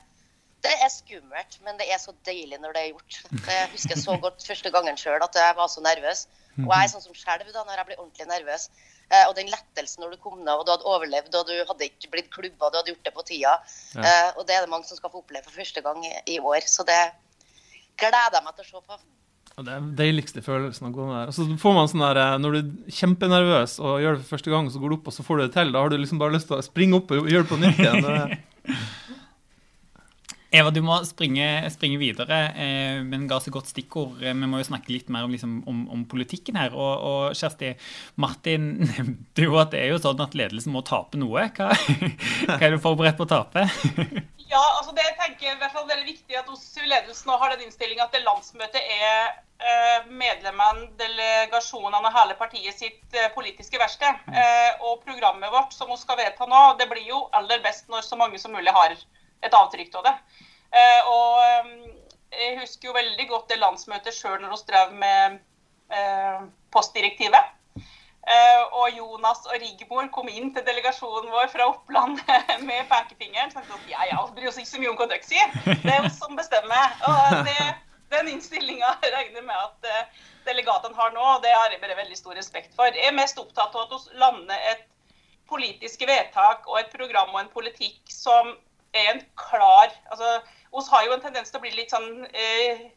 det 0.62 0.72
er 0.84 0.90
skummelt, 0.92 1.58
men 1.64 1.76
det 1.80 1.86
er 1.88 1.98
så 2.02 2.12
deilig 2.26 2.58
når 2.60 2.72
det 2.76 2.82
er 2.82 2.90
gjort. 2.92 3.18
Jeg 3.48 3.68
husker 3.72 3.96
så 3.96 4.16
godt 4.20 4.44
første 4.46 4.70
gangen 4.74 4.96
sjøl 5.00 5.22
at 5.24 5.34
jeg 5.34 5.56
var 5.56 5.68
så 5.72 5.80
nervøs. 5.80 6.26
Og 6.60 6.68
jeg 6.74 6.84
er 6.84 6.90
sånn 6.92 7.04
som 7.06 7.14
skjelver 7.16 7.52
da 7.54 7.62
når 7.64 7.78
jeg 7.80 7.86
blir 7.88 8.00
ordentlig 8.02 8.26
nervøs. 8.28 8.66
Eh, 9.10 9.24
Og 9.28 9.34
den 9.38 9.48
lettelsen 9.48 10.02
når 10.04 10.10
du 10.12 10.16
kom 10.22 10.38
ned 10.44 10.52
og 10.52 10.66
du 10.66 10.72
hadde 10.74 10.84
overlevd 10.86 11.34
og 11.38 11.46
du 11.48 11.54
hadde 11.66 11.86
ikke 11.88 12.10
blitt 12.12 12.28
klubba, 12.34 12.68
du 12.70 12.76
hadde 12.76 12.92
gjort 12.92 13.04
det 13.08 13.14
på 13.14 13.24
tida. 13.30 13.54
Ja. 13.96 14.32
Og 14.36 14.44
det 14.46 14.54
er 14.58 14.66
det 14.66 14.70
mange 14.70 14.84
som 14.86 14.96
skal 15.00 15.10
få 15.10 15.22
oppleve 15.24 15.44
for 15.48 15.56
første 15.56 15.80
gang 15.82 16.04
i- 16.26 16.38
år. 16.38 16.60
Så 16.68 16.84
det 16.84 16.98
gleder 17.98 18.36
jeg 18.36 18.44
meg 18.44 18.54
til 18.58 18.64
å 18.64 18.68
se 18.68 18.84
på. 18.86 19.00
Og 19.58 19.64
det 19.66 19.72
er 19.72 19.80
den 19.80 19.96
deiligste 19.98 20.40
følelsen 20.44 20.86
å 20.88 20.92
gå 20.94 21.06
ned 21.08 21.16
der. 21.20 21.32
Og 21.32 21.34
så 21.34 21.46
får 21.58 21.74
man 21.74 21.88
sånn 21.90 22.04
der, 22.04 22.20
eh, 22.22 22.38
Når 22.38 22.52
du 22.52 22.58
er 22.60 22.92
kjempenervøs 23.00 23.78
og 23.80 24.00
gjør 24.00 24.16
det 24.16 24.22
for 24.26 24.36
første 24.36 24.50
gang, 24.50 24.68
så 24.70 24.78
går 24.80 24.88
du 24.90 24.96
opp 25.00 25.08
og 25.10 25.12
så 25.16 25.24
får 25.26 25.36
du 25.36 25.42
det 25.46 25.52
til. 25.56 25.72
Da 25.72 25.80
har 25.82 25.88
du 25.88 25.96
liksom 25.98 26.18
bare 26.20 26.32
lyst 26.36 26.46
til 26.48 26.56
å 26.60 26.62
springe 26.64 26.96
opp 27.00 27.10
og 27.10 27.26
gjøre 27.28 27.46
det 27.46 27.50
på 27.50 27.60
nytt 27.60 27.78
igjen. 27.80 28.38
Eva, 30.50 30.72
du 30.74 30.80
må 30.82 30.96
springe, 31.06 31.44
springe 31.70 31.98
videre, 32.00 32.38
eh, 32.58 33.02
men 33.06 33.28
ga 33.30 33.36
så 33.38 33.52
godt 33.54 33.68
stikkord. 33.70 34.16
Eh, 34.18 34.34
Vi 34.34 34.48
må 34.50 34.58
jo 34.58 34.66
snakke 34.66 34.90
litt 34.90 35.10
mer 35.12 35.28
om, 35.28 35.30
liksom, 35.30 35.60
om, 35.70 35.84
om 35.94 36.02
politikken 36.10 36.58
her. 36.58 36.74
Og, 36.74 37.04
og 37.10 37.36
Kjersti, 37.38 37.76
Martin 38.18 38.72
nevnte 38.88 39.46
jo 39.46 39.54
at 39.62 39.70
det 39.74 39.84
er 39.84 39.92
jo 39.94 40.00
sånn 40.02 40.24
at 40.24 40.34
ledelsen 40.34 40.74
må 40.74 40.82
tape 40.82 41.20
noe. 41.22 41.46
Hva, 41.54 41.70
hva 42.50 42.58
er 42.58 42.74
du 42.74 42.82
forberedt 42.82 43.20
på 43.20 43.28
å 43.28 43.32
tape? 43.38 43.66
Ja, 44.50 44.58
altså 44.80 44.90
det 44.96 45.04
tenker 45.14 45.46
jeg 45.46 45.54
i 45.54 45.58
hvert 45.60 45.70
fall 45.70 45.84
det 45.86 45.94
er 45.94 46.08
viktig 46.08 46.34
at 46.34 46.48
hos 46.50 46.64
ledelsen 46.82 47.28
nå 47.30 47.36
har 47.38 47.52
den 47.52 47.68
innstillinga 47.68 48.08
at 48.08 48.16
det 48.16 48.24
landsmøtet 48.24 48.80
er 48.82 49.28
eh, 49.62 50.08
medlemmene, 50.10 50.88
delegasjonene 50.98 52.00
og 52.10 52.16
hele 52.16 52.34
partiet 52.34 52.74
sitt 52.74 53.14
eh, 53.14 53.28
politiske 53.30 53.78
verksted. 53.78 54.26
Eh, 54.26 54.82
og 54.82 55.04
programmet 55.06 55.54
vårt 55.54 55.76
som 55.76 55.92
vi 55.92 56.00
skal 56.02 56.18
vedta 56.18 56.50
nå, 56.50 56.64
det 56.80 56.88
blir 56.90 57.06
jo 57.06 57.20
aller 57.38 57.62
best 57.62 57.86
når 57.94 58.02
så 58.08 58.18
mange 58.18 58.42
som 58.42 58.50
mulig 58.56 58.74
har 58.74 58.96
et 59.46 59.56
avtrykk 59.56 60.00
av 60.00 60.08
det. 60.08 60.16
Eh, 60.70 61.08
og 61.10 61.40
eh, 61.44 61.70
jeg 62.40 62.58
husker 62.60 62.90
jo 62.90 62.96
veldig 62.96 63.26
godt 63.30 63.48
det 63.50 63.60
landsmøtet 63.60 64.14
sjøl 64.14 64.38
når 64.42 64.52
vi 64.54 64.60
drev 64.68 64.92
med 65.00 65.40
eh, 65.94 66.44
postdirektivet. 66.74 67.56
Og 68.30 68.92
Jonas 68.94 69.40
og 69.48 69.56
Rigmor 69.58 70.06
kom 70.14 70.28
inn 70.30 70.52
til 70.54 70.62
delegasjonen 70.62 71.32
vår 71.32 71.48
fra 71.50 71.64
Oppland 71.66 72.20
med 72.68 72.84
pekefingeren. 72.86 73.50
og 73.56 73.88
jeg, 73.88 73.94
ja, 73.96 74.04
ja, 74.12 74.20
bryr 74.36 74.50
oss 74.52 74.60
ikke 74.60 74.70
så 74.70 74.82
mye 74.82 74.90
om 74.92 74.98
hva 75.00 75.08
dere 75.10 75.26
sier. 75.26 75.56
Det 75.64 75.90
er 75.90 76.06
oss 76.06 76.20
som 76.20 76.36
bestemmer. 76.38 76.94
Og 77.08 77.48
det, 77.48 77.56
den 78.12 78.30
innstillinga 78.36 78.92
regner 79.16 79.42
med 79.48 79.56
at 79.56 80.12
delegatene 80.46 81.00
har 81.00 81.10
nå, 81.16 81.24
og 81.24 81.42
det 81.42 81.56
har 81.56 81.74
jeg 81.74 81.82
bare 81.82 81.98
veldig 82.04 82.20
stor 82.20 82.38
respekt 82.38 82.76
for. 82.76 82.92
Jeg 82.94 83.08
er 83.08 83.18
mest 83.18 83.40
opptatt 83.40 83.74
av 83.74 83.88
at 83.88 83.96
vi 83.96 84.22
lander 84.22 84.70
et 84.76 84.86
politiske 85.50 86.06
vedtak 86.06 86.68
og 86.70 86.78
et 86.84 86.92
program 86.94 87.34
og 87.34 87.42
en 87.42 87.54
politikk 87.56 88.14
som 88.14 88.54
en 88.92 89.20
klar 89.38 89.92
altså, 90.10 90.40
oss 90.70 90.88
har 90.90 91.04
jo 91.06 91.12
en 91.14 91.22
tendens 91.22 91.50
til 91.50 91.60
å 91.60 91.62
bli 91.62 91.72
litt 91.74 91.92
sånn 91.94 92.24
eh, 92.30 92.88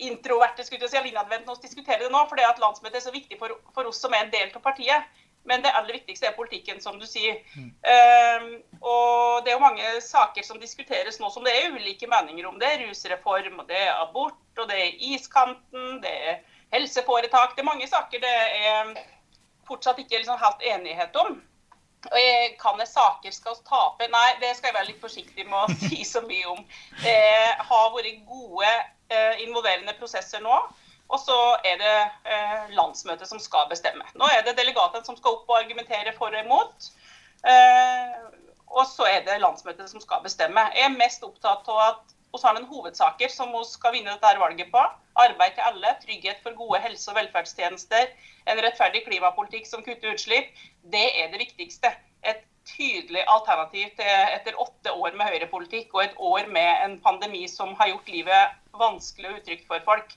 introverte 0.00 0.64
skulle 0.64 0.86
jeg 0.86 0.92
si, 0.94 1.10
innadvendt 1.10 1.48
når 1.48 1.58
vi 1.58 1.68
diskuterer 1.68 2.06
det 2.06 2.12
nå, 2.12 2.22
For 2.28 2.40
det 2.40 2.48
at 2.48 2.60
landsmøtet 2.62 3.00
er 3.00 3.06
så 3.08 3.14
viktig 3.14 3.38
for, 3.40 3.58
for 3.76 3.90
oss 3.90 4.00
som 4.00 4.14
er 4.16 4.26
en 4.26 4.32
del 4.32 4.48
av 4.54 4.62
partiet. 4.64 5.18
Men 5.48 5.62
det 5.64 5.72
aller 5.72 5.96
viktigste 5.96 6.28
er 6.28 6.36
politikken, 6.36 6.82
som 6.84 6.98
du 7.00 7.06
sier. 7.08 7.38
Eh, 7.56 8.42
og 8.80 9.44
det 9.44 9.52
er 9.52 9.56
jo 9.56 9.62
mange 9.62 9.92
saker 10.04 10.44
som 10.44 10.60
diskuteres 10.60 11.16
nå 11.20 11.30
som 11.32 11.46
det 11.46 11.54
er 11.56 11.72
ulike 11.72 12.08
meninger 12.10 12.48
om. 12.48 12.58
Det 12.60 12.68
er 12.68 12.82
rusreform, 12.84 13.62
og 13.62 13.70
det 13.70 13.78
er 13.86 13.94
abort, 14.02 14.42
og 14.58 14.68
det 14.68 14.76
er 14.76 15.06
iskanten, 15.14 16.02
det 16.04 16.12
er 16.12 16.42
helseforetak. 16.76 17.56
Det 17.56 17.64
er 17.64 17.70
mange 17.70 17.88
saker 17.88 18.20
det 18.20 18.34
er 18.66 18.92
fortsatt 19.68 20.02
ikke 20.02 20.20
liksom 20.20 20.40
helt 20.40 20.68
enighet 20.74 21.16
om. 21.24 21.40
Og 22.08 22.16
jeg 22.16 22.86
saker 22.88 23.34
skal 23.34 23.58
tape? 23.68 24.06
Nei, 24.08 24.28
det 24.40 24.54
skal 24.56 24.70
jeg 24.70 24.78
være 24.78 24.88
litt 24.88 25.02
forsiktig 25.02 25.44
med 25.48 25.58
å 25.58 25.74
si 25.88 26.04
så 26.08 26.22
mye 26.24 26.46
om. 26.54 26.62
Det 27.02 27.18
har 27.70 27.90
vært 27.94 28.22
gode 28.28 28.70
eh, 29.12 29.42
involverende 29.44 29.96
prosesser 29.98 30.40
nå. 30.44 30.62
Og 31.10 31.18
så 31.18 31.36
er 31.66 31.80
det 31.80 31.96
eh, 32.30 32.70
landsmøtet 32.78 33.28
som 33.28 33.40
skal 33.42 33.66
bestemme. 33.70 34.06
Nå 34.14 34.28
er 34.30 34.44
det 34.46 34.56
delegatene 34.58 35.04
som 35.04 35.18
skal 35.18 35.40
opp 35.40 35.50
og 35.50 35.58
argumentere 35.58 36.14
for 36.16 36.30
og 36.30 36.44
imot. 36.44 36.92
Eh, 37.42 38.16
og 38.70 38.86
så 38.86 39.08
er 39.10 39.24
det 39.26 39.40
landsmøtet 39.42 39.90
som 39.90 40.02
skal 40.02 40.22
bestemme. 40.22 40.68
Jeg 40.76 40.86
er 40.86 40.94
mest 40.94 41.24
opptatt 41.26 41.68
av 41.68 41.82
at 41.88 42.16
vi 42.32 42.40
har 42.42 42.54
noen 42.54 42.68
hovedsaker 42.70 43.32
som 43.32 43.50
vi 43.54 43.62
skal 43.66 43.94
vinne 43.96 44.12
dette 44.14 44.38
valget 44.38 44.70
på. 44.72 44.82
Arbeid 45.20 45.56
til 45.56 45.66
alle, 45.66 45.94
trygghet 46.04 46.38
for 46.44 46.54
gode 46.58 46.80
helse- 46.84 47.10
og 47.10 47.18
velferdstjenester, 47.18 48.12
en 48.46 48.62
rettferdig 48.62 49.02
klimapolitikk 49.08 49.66
som 49.66 49.82
kutter 49.86 50.14
utslipp. 50.14 50.52
Det 50.94 51.06
er 51.22 51.32
det 51.32 51.42
viktigste. 51.42 51.92
Et 52.22 52.44
tydelig 52.70 53.24
alternativ 53.26 53.90
til 53.98 54.10
etter 54.36 54.58
åtte 54.62 54.92
år 54.92 55.16
med 55.18 55.32
høyrepolitikk 55.32 55.94
og 55.96 56.04
et 56.04 56.18
år 56.18 56.50
med 56.52 56.84
en 56.84 56.98
pandemi 57.02 57.46
som 57.50 57.74
har 57.80 57.90
gjort 57.90 58.12
livet 58.12 58.76
vanskelig 58.78 59.30
og 59.32 59.40
utrygt 59.40 59.66
for 59.66 59.82
folk. 59.86 60.14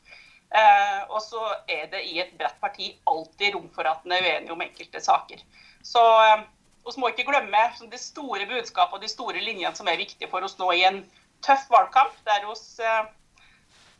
Eh, 0.53 0.99
og 1.09 1.21
så 1.25 1.41
er 1.65 1.87
det 1.89 2.03
i 2.05 2.19
et 2.21 2.33
bredt 2.37 2.59
parti 2.61 2.91
alltid 3.09 3.55
rom 3.55 3.69
for 3.73 3.89
at 3.89 4.03
en 4.05 4.13
er 4.13 4.27
uenig 4.27 4.53
om 4.53 4.61
enkelte 4.61 5.01
saker. 5.01 5.41
Så 5.81 6.03
eh, 6.27 6.43
vi 6.85 6.93
må 7.01 7.09
ikke 7.09 7.25
glemme 7.25 7.63
det 7.89 7.99
store 8.01 8.45
budskapet 8.45 8.99
og 8.99 9.01
de 9.01 9.09
store 9.09 9.41
linjene 9.41 9.73
som 9.75 9.89
er 9.89 9.97
viktige 9.97 10.29
for 10.29 10.45
oss 10.45 10.57
nå 10.59 10.69
i 10.75 10.85
en 10.85 11.01
tøff 11.43 11.67
valgkamp, 11.71 12.15
der 12.27 12.45
vi 12.47 12.55
eh, 12.87 13.11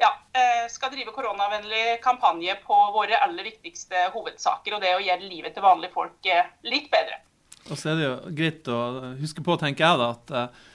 ja, 0.02 0.10
eh, 0.36 0.66
skal 0.72 0.94
drive 0.94 1.14
koronavennlig 1.16 2.00
kampanje 2.04 2.56
på 2.66 2.80
våre 2.96 3.20
aller 3.26 3.48
viktigste 3.50 4.10
hovedsaker. 4.16 4.78
Og 4.78 4.84
det 4.84 4.96
å 4.96 5.04
gjøre 5.04 5.30
livet 5.30 5.56
til 5.56 5.66
vanlige 5.66 5.96
folk 5.96 6.30
eh, 6.32 6.52
litt 6.68 6.90
bedre. 6.94 7.22
Og 7.70 7.80
så 7.80 7.94
er 7.94 8.00
det 8.00 8.08
jo 8.08 8.16
greit 8.36 8.68
å 8.68 8.80
huske 9.22 9.44
på, 9.46 9.56
tenker 9.60 9.86
jeg, 9.86 10.00
da, 10.02 10.10
at 10.12 10.34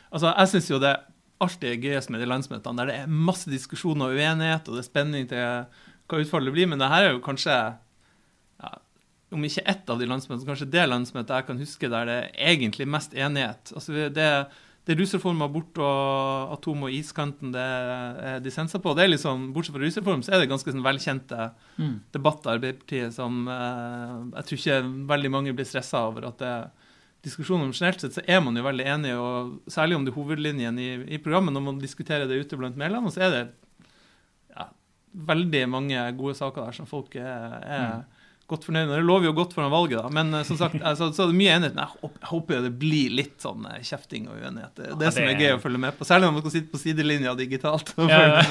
altså, 0.08 0.30
jeg 0.30 0.52
syns 0.54 0.70
jo 0.70 0.80
det 0.80 0.94
alltid 1.38 1.68
er 1.70 1.82
gøyest 1.82 2.10
med 2.10 2.22
de 2.22 2.28
landsmøtene 2.30 2.80
der 2.80 2.90
det 2.90 2.94
er 3.02 3.18
masse 3.28 3.50
diskusjoner 3.50 4.10
og 4.10 4.16
uenighet, 4.18 4.66
og 4.66 4.78
det 4.78 4.82
er 4.82 4.88
spenning 4.88 5.28
til 5.30 5.42
hva 6.08 6.22
utfallet 6.22 6.54
blir. 6.54 6.70
Men 6.70 6.80
det 6.80 6.88
her 6.90 7.10
er 7.10 7.12
jo 7.12 7.24
kanskje 7.24 7.56
ja, 7.58 8.72
om 9.36 9.44
ikke 9.44 9.66
ett 9.68 9.92
av 9.92 10.00
de 10.00 10.08
landsmøtene, 10.08 10.42
så 10.42 10.48
kanskje 10.48 10.70
det 10.72 10.86
landsmøtet 10.88 11.34
jeg 11.36 11.48
kan 11.50 11.60
huske 11.60 11.92
der 11.92 12.08
det 12.08 12.16
er 12.22 12.54
egentlig 12.54 12.88
mest 12.88 13.14
enighet. 13.14 13.74
Altså 13.74 14.08
det, 14.16 14.30
det 14.88 14.94
er 14.94 15.00
rusreform, 15.02 15.42
abort 15.44 15.76
og 15.84 16.52
atom 16.54 16.86
og 16.86 16.94
iskanten 16.96 17.50
det 17.52 17.60
er 17.60 18.38
dissenser 18.40 18.80
på. 18.80 18.94
Det 18.96 19.04
er 19.04 19.10
liksom, 19.12 19.50
Bortsett 19.52 19.74
fra 19.76 19.82
rusreform 19.84 20.22
så 20.24 20.32
er 20.32 20.40
det 20.40 20.48
ganske 20.48 20.72
sånn 20.72 20.86
velkjente 20.86 21.50
Mm. 21.78 21.98
debatter 22.16 22.48
i 22.50 22.56
Arbeiderpartiet 22.56 23.12
som 23.14 23.44
eh, 23.52 24.14
jeg 24.38 24.46
tror 24.48 24.58
ikke 24.58 24.78
veldig 25.12 25.30
mange 25.30 25.52
blir 25.54 25.68
stressa 25.68 26.00
over 26.08 26.24
at 26.30 26.40
det 26.40 26.54
diskusjonen 27.28 27.68
om 27.68 27.72
generelt 27.74 28.00
sett 28.00 28.16
så 28.16 28.22
er 28.26 28.40
man 28.40 28.56
jo 28.56 28.62
veldig 28.64 28.86
enig, 28.86 29.12
og 29.18 29.70
særlig 29.70 29.96
om 29.98 30.04
de 30.06 30.14
hovedlinjene 30.14 30.80
i, 30.80 30.90
i 31.14 31.18
programmet 31.22 31.52
når 31.52 31.64
man 31.66 31.80
diskuterer 31.82 32.26
det 32.30 32.40
ute 32.40 32.56
blant 32.56 32.78
medlemmene, 32.78 33.12
så 33.12 33.26
er 33.26 33.34
det 33.34 33.42
ja, 34.54 34.68
veldig 35.28 35.62
mange 35.68 36.04
gode 36.18 36.36
saker 36.38 36.64
der 36.70 36.78
som 36.78 36.88
folk 36.88 37.16
er, 37.18 37.58
er 37.62 38.04
godt 38.48 38.64
fornøyd 38.68 38.86
med. 38.88 38.94
Det 38.96 39.06
lover 39.06 39.28
jo 39.28 39.32
godt 39.36 39.54
foran 39.56 39.72
valget, 39.72 39.98
da. 40.00 40.10
Men 40.18 40.32
eh, 40.38 40.44
som 40.48 40.58
sagt, 40.60 40.76
altså, 40.80 41.10
så 41.14 41.24
er 41.24 41.32
det 41.32 41.38
mye 41.38 41.54
enighet. 41.56 41.74
Men 41.76 41.84
jeg 41.84 41.92
håper, 42.02 42.20
jeg 42.22 42.30
håper 42.32 42.56
jo 42.56 42.60
det 42.64 42.72
blir 42.80 43.16
litt 43.18 43.36
sånn 43.44 43.66
eh, 43.70 43.80
kjefting 43.84 44.28
og 44.30 44.38
uenighet. 44.38 44.72
Det 44.78 44.86
er 44.86 44.94
det, 44.94 45.08
Ja, 45.08 45.14
som 45.18 45.28
er 45.28 45.42
gøy 45.44 45.52
å 45.56 45.60
følge 45.64 45.82
med 45.84 45.98
på. 45.98 46.08
Særlig 46.08 46.28
når 46.28 46.36
man 46.38 46.44
skal 46.46 46.54
sitte 46.56 46.72
på 46.72 46.80
sidelinja 46.82 47.34
digitalt. 47.38 47.92
og 48.00 48.12
Ja, 48.12 48.42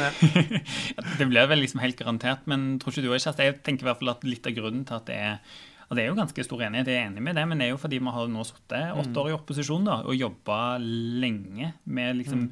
det 1.20 1.30
blir 1.32 1.50
vel 1.54 1.64
liksom 1.66 1.82
helt 1.84 1.98
garantert, 2.00 2.46
men 2.50 2.78
tror 2.82 2.94
ikke 2.94 3.06
du 3.08 3.12
òg, 3.14 3.22
Kjersti? 3.24 3.50
Jeg 3.50 3.60
tenker 3.66 3.88
i 3.88 3.90
hvert 3.92 4.02
fall 4.04 4.14
at 4.14 4.28
litt 4.28 4.48
av 4.50 4.56
grunnen 4.58 4.86
til 4.88 5.00
at 5.00 5.10
det 5.10 5.18
er 5.32 5.58
og 5.88 5.96
Det 5.96 6.04
er 6.04 6.10
jo 6.10 6.18
ganske 6.18 6.44
stor 6.44 6.62
enighet, 6.66 6.90
jeg 6.92 7.00
er 7.00 7.08
enig 7.08 7.24
med 7.24 7.38
det, 7.40 7.46
men 7.48 7.62
det 7.62 7.68
er 7.68 7.72
jo 7.72 7.80
fordi 7.80 8.02
vi 8.04 8.12
har 8.12 8.28
nå 8.28 8.44
sittet 8.44 8.98
åtte 9.00 9.22
år 9.22 9.30
i 9.32 9.38
opposisjon 9.38 9.88
da, 9.88 10.02
og 10.04 10.20
jobba 10.20 10.60
lenge 10.82 11.72
med 11.86 12.20
liksom 12.20 12.44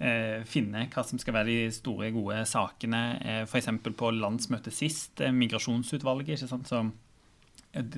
eh, 0.00 0.40
finne 0.48 0.86
hva 0.88 1.04
som 1.04 1.20
skal 1.20 1.36
være 1.36 1.50
de 1.50 1.74
store, 1.76 2.08
gode 2.14 2.40
sakene. 2.48 3.02
Eh, 3.20 3.42
F.eks. 3.44 3.68
på 3.84 4.12
landsmøtet 4.16 4.72
sist, 4.72 5.20
eh, 5.20 5.34
Migrasjonsutvalget, 5.36 6.38
ikke 6.38 6.52
sant, 6.54 6.72
som 6.72 6.94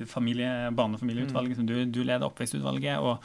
familie, 0.05 0.69
barnefamilieutvalget 0.77 1.55
og 1.55 1.61
som 1.61 1.67
du, 1.67 1.73
du 1.89 2.01
leder, 2.05 2.25
oppvekstutvalget, 2.27 3.01
og, 3.01 3.23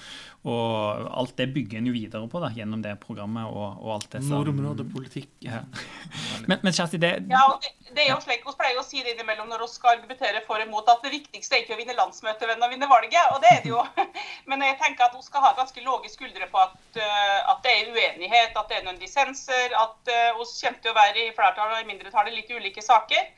og 0.48 1.08
alt 1.20 1.34
det 1.36 1.50
bygger 1.52 1.80
en 1.80 1.90
jo 1.90 1.92
videre 1.92 2.28
på 2.30 2.40
da, 2.40 2.48
gjennom 2.56 2.80
det 2.84 2.94
programmet 3.02 3.50
og, 3.50 3.82
og 3.82 3.90
alt 3.98 4.08
det 4.14 4.22
som 4.24 4.38
Nordområdepolitikk. 4.38 5.28
Ja. 5.44 5.60
Men, 6.48 6.60
men 6.62 6.72
Kjersti, 6.72 6.96
det, 7.02 7.10
Ja, 7.28 7.42
det, 7.60 7.72
det 7.92 8.04
er 8.04 8.12
jo 8.12 8.20
slik, 8.22 8.44
Vi 8.46 8.54
pleier 8.56 8.78
å 8.78 8.84
si 8.86 9.02
det 9.02 9.12
innimellom 9.12 9.48
når 9.50 9.64
vi 9.64 9.68
skal 9.72 9.96
argumentere 9.96 10.40
for 10.46 10.60
og 10.62 10.64
imot, 10.64 10.88
at 10.88 11.02
det 11.04 11.12
viktigste 11.12 11.56
er 11.56 11.64
ikke 11.64 11.74
å 11.76 11.80
vinne 11.80 11.96
landsmøtet, 11.98 12.46
men 12.48 12.64
å 12.64 12.70
vinne 12.70 12.88
valget. 12.88 13.34
Og 13.34 13.42
det 13.42 13.50
er 13.52 13.60
det 13.64 13.72
jo. 13.72 13.82
Men 14.48 14.64
jeg 14.64 14.78
tenker 14.80 15.08
at 15.08 15.16
vi 15.18 15.24
skal 15.26 15.44
ha 15.44 15.52
ganske 15.58 15.84
lave 15.84 16.08
skuldre 16.12 16.48
på 16.52 16.62
at, 16.62 16.78
eh, 16.96 17.38
at 17.52 17.60
det 17.66 17.74
er 17.74 17.92
uenighet, 17.92 18.56
at 18.56 18.70
det 18.70 18.78
er 18.78 18.86
noen 18.86 19.00
dissenser, 19.02 19.74
at 19.76 20.12
eh, 20.14 20.32
vi 20.38 20.48
kommer 20.48 20.82
til 20.84 20.94
å 20.94 20.98
være 20.98 21.24
i 21.26 21.36
flertall 21.36 21.74
og 21.74 21.82
i 21.82 21.88
mindretallet 21.90 22.32
i 22.32 22.40
litt 22.40 22.54
ulike 22.54 22.84
saker. 22.84 23.28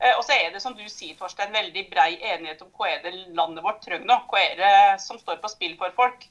Eh, 0.00 0.16
og 0.16 0.24
så 0.24 0.32
er 0.32 0.52
det 0.54 0.62
som 0.62 0.74
du 0.76 0.84
sier, 0.88 1.16
Torstein, 1.18 1.52
veldig 1.52 1.82
brei 1.90 2.14
enighet 2.32 2.62
om 2.64 2.70
hva 2.76 2.88
er 2.88 3.02
det 3.04 3.12
landet 3.36 3.64
vårt 3.64 3.82
trenger 3.84 4.08
nå. 4.08 4.16
Hva 4.30 4.40
er 4.40 4.54
det 4.60 5.00
som 5.04 5.18
står 5.20 5.40
på 5.42 5.50
spill 5.52 5.76
for 5.80 5.92
folk. 5.96 6.24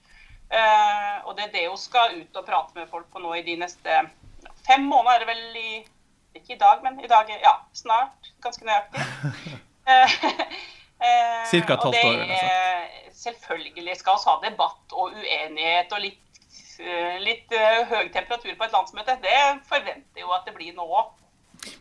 Eh, 0.49 1.17
og 1.29 1.35
det 1.37 1.45
er 1.47 1.53
det 1.53 1.67
hun 1.67 1.77
skal 1.77 2.15
ut 2.17 2.39
og 2.41 2.47
prate 2.47 2.73
med 2.79 2.89
folk 2.89 3.05
på 3.13 3.21
nå 3.21 3.35
i 3.37 3.43
de 3.45 3.59
neste 3.61 3.99
fem 4.65 4.87
måneder. 4.89 5.15
er 5.15 5.25
det 5.25 5.29
vel 5.29 5.61
i 5.61 5.85
Ikke 6.37 6.53
i 6.53 6.59
dag, 6.61 6.81
men 6.83 6.99
i 7.03 7.07
dag, 7.09 7.29
ja, 7.41 7.55
snart. 7.73 8.33
Ganske 8.41 8.65
nøyaktig. 8.65 9.05
Eh, 10.99 11.45
Cirka 11.47 11.77
et 11.77 11.83
halvt 11.85 11.95
år, 11.95 12.17
er- 12.35 13.11
Selvfølgelig 13.15 13.93
skal 13.95 14.17
vi 14.19 14.25
ha 14.27 14.33
debatt 14.43 14.91
og 14.91 15.13
uenighet 15.15 15.93
og 15.95 16.01
litt, 16.03 16.41
litt 17.23 17.55
høy 17.87 18.09
temperatur 18.11 18.51
på 18.59 18.65
et 18.67 18.75
landsmøte. 18.75 19.15
Det 19.23 19.37
forventer 19.69 20.19
jo 20.19 20.33
at 20.35 20.43
det 20.45 20.53
blir 20.57 20.75
nå 20.75 20.83
òg. 20.83 21.13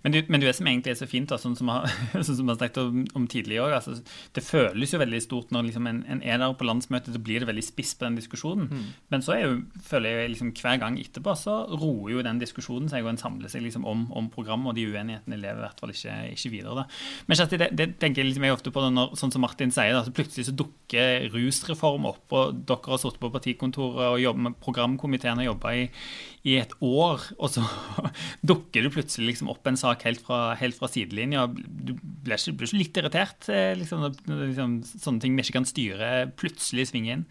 Men, 0.05 0.15
du, 0.15 0.21
men 0.29 0.43
det 0.43 0.55
som 0.57 0.69
egentlig 0.69 0.95
er 0.95 0.99
så 1.01 1.09
fint, 1.11 1.29
da, 1.31 1.39
sånn 1.41 1.57
som 1.59 1.69
vi 1.71 1.77
har, 1.77 2.25
sånn 2.27 2.51
har 2.51 2.59
snakket 2.59 2.81
om, 2.83 3.05
om 3.19 3.27
tidligere, 3.31 3.79
altså, 3.79 3.99
det 4.37 4.45
føles 4.47 4.95
jo 4.95 5.01
veldig 5.03 5.21
stort 5.25 5.53
når 5.55 5.69
liksom 5.69 5.89
en, 5.91 6.03
en 6.11 6.23
er 6.23 6.41
der 6.43 6.57
på 6.59 6.69
landsmøtet, 6.69 7.15
så 7.15 7.23
blir 7.23 7.43
det 7.43 7.51
veldig 7.51 7.65
spiss 7.67 7.95
på 7.99 8.07
den 8.07 8.19
diskusjonen. 8.19 8.69
Mm. 8.71 8.87
Men 9.15 9.25
så 9.25 9.39
jo, 9.41 9.55
føler 9.89 10.23
jeg 10.23 10.35
liksom 10.35 10.53
hver 10.59 10.81
gang 10.83 10.99
etterpå, 11.01 11.35
så 11.39 11.59
roer 11.73 12.17
jo 12.17 12.25
den 12.27 12.43
diskusjonen 12.43 12.91
seg, 12.93 13.07
og 13.07 13.13
en 13.15 13.21
samler 13.21 13.53
seg 13.53 13.65
liksom 13.67 13.87
om, 13.89 14.07
om 14.17 14.31
programmet, 14.33 14.73
og 14.73 14.79
de 14.79 14.89
uenighetene 14.89 15.41
lever 15.41 15.63
i 15.63 15.67
hvert 15.67 15.83
fall 15.83 15.95
ikke, 15.95 16.17
ikke 16.35 16.55
videre. 16.55 16.83
Da. 16.83 16.87
Men 17.29 17.41
Kjersti, 17.41 17.61
det, 17.61 17.71
det 17.79 17.89
tenker 18.03 18.23
jeg 18.23 18.31
liksom 18.33 18.49
jeg 18.49 18.57
ofte 18.57 18.75
på 18.75 18.85
da, 18.85 18.93
når, 18.95 19.15
sånn 19.19 19.35
som 19.35 19.45
Martin 19.45 19.75
sier, 19.75 19.95
da, 19.97 20.05
så 20.07 20.15
plutselig 20.15 20.49
så 20.49 20.57
dukker 20.57 21.29
rusreform 21.35 22.09
opp, 22.11 22.25
og 22.35 22.65
dere 22.69 22.95
har 22.95 23.03
sittet 23.03 23.23
på 23.23 23.33
partikontoret 23.35 24.15
og 24.15 24.23
jobbet 24.23 24.47
med 24.49 24.59
programkomiteen 24.63 25.43
og 25.43 25.51
jobba 25.53 25.75
i, 25.77 25.87
i 26.49 26.57
et 26.61 26.73
år, 26.85 27.25
og 27.39 27.53
så 27.53 27.65
dukker 28.51 28.87
det 28.87 28.95
plutselig 28.95 29.33
liksom 29.33 29.51
opp 29.53 29.67
en 29.69 29.79
sak 29.79 29.88
helt 30.05 30.23
fra, 30.25 30.39
helt 30.61 30.79
fra 30.79 30.89
sidelinja. 30.91 31.47
Du 31.49 31.95
blir 31.97 32.39
ikke, 32.39 32.55
ikke 32.67 32.79
litt 32.79 33.01
irritert 33.01 33.49
eh, 33.53 33.75
liksom, 33.79 34.07
når 34.29 34.43
liksom, 34.51 34.79
sånne 34.91 35.25
ting 35.25 35.37
vi 35.37 35.45
ikke 35.45 35.59
kan 35.59 35.69
styre, 35.69 36.11
plutselig 36.41 36.89
svinger 36.91 37.19
inn? 37.19 37.27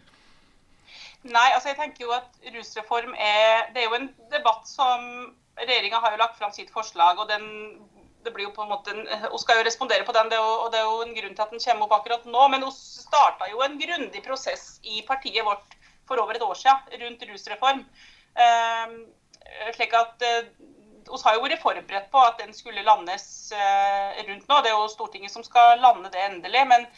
Nei, 1.28 1.48
altså 1.52 1.72
jeg 1.72 1.78
tenker 1.80 2.06
jo 2.06 2.14
at 2.14 2.50
rusreform 2.54 3.10
er 3.18 3.72
Det 3.74 3.82
er 3.82 3.88
jo 3.88 3.96
en 3.96 4.10
debatt 4.30 4.68
som 4.70 5.02
Regjeringa 5.58 5.98
har 5.98 6.14
jo 6.14 6.20
lagt 6.20 6.36
fram 6.38 6.52
sitt 6.54 6.70
forslag, 6.70 7.18
og 7.18 7.26
den 7.30 7.48
det 8.26 8.34
blir 8.34 8.48
jo 8.48 8.54
på 8.54 8.64
en 8.64 8.70
måte 8.72 8.92
Hun 8.92 9.40
skal 9.40 9.60
jo 9.60 9.66
respondere 9.66 10.06
på 10.06 10.14
den, 10.16 10.30
det 10.30 10.38
jo, 10.38 10.46
og 10.64 10.72
det 10.72 10.80
er 10.80 10.86
jo 10.86 11.02
en 11.04 11.14
grunn 11.16 11.34
til 11.34 11.44
at 11.44 11.52
den 11.54 11.62
kommer 11.64 11.86
opp 11.86 11.96
akkurat 11.98 12.26
nå. 12.28 12.46
Men 12.52 12.64
hun 12.66 12.74
starta 12.74 13.48
jo 13.50 13.62
en 13.64 13.78
grundig 13.80 14.22
prosess 14.24 14.78
i 14.82 15.02
partiet 15.06 15.46
vårt 15.46 15.76
for 16.08 16.20
over 16.22 16.36
et 16.36 16.44
år 16.44 16.58
siden 16.58 17.02
rundt 17.04 17.24
rusreform. 17.30 17.84
Eh, 18.44 18.96
slik 19.76 19.94
at 19.96 20.24
Vi 21.06 21.20
har 21.24 21.36
jo 21.36 21.44
vært 21.44 21.62
forberedt 21.62 22.10
på 22.12 22.24
at 22.24 22.40
den 22.42 22.54
skulle 22.56 22.82
landes 22.86 23.52
eh, 23.52 24.18
rundt 24.28 24.48
nå. 24.48 24.58
Det 24.64 24.72
er 24.72 24.76
jo 24.76 24.90
Stortinget 24.90 25.32
som 25.32 25.46
skal 25.46 25.78
lande 25.82 26.10
det 26.12 26.24
endelig. 26.26 26.66
men 26.68 26.88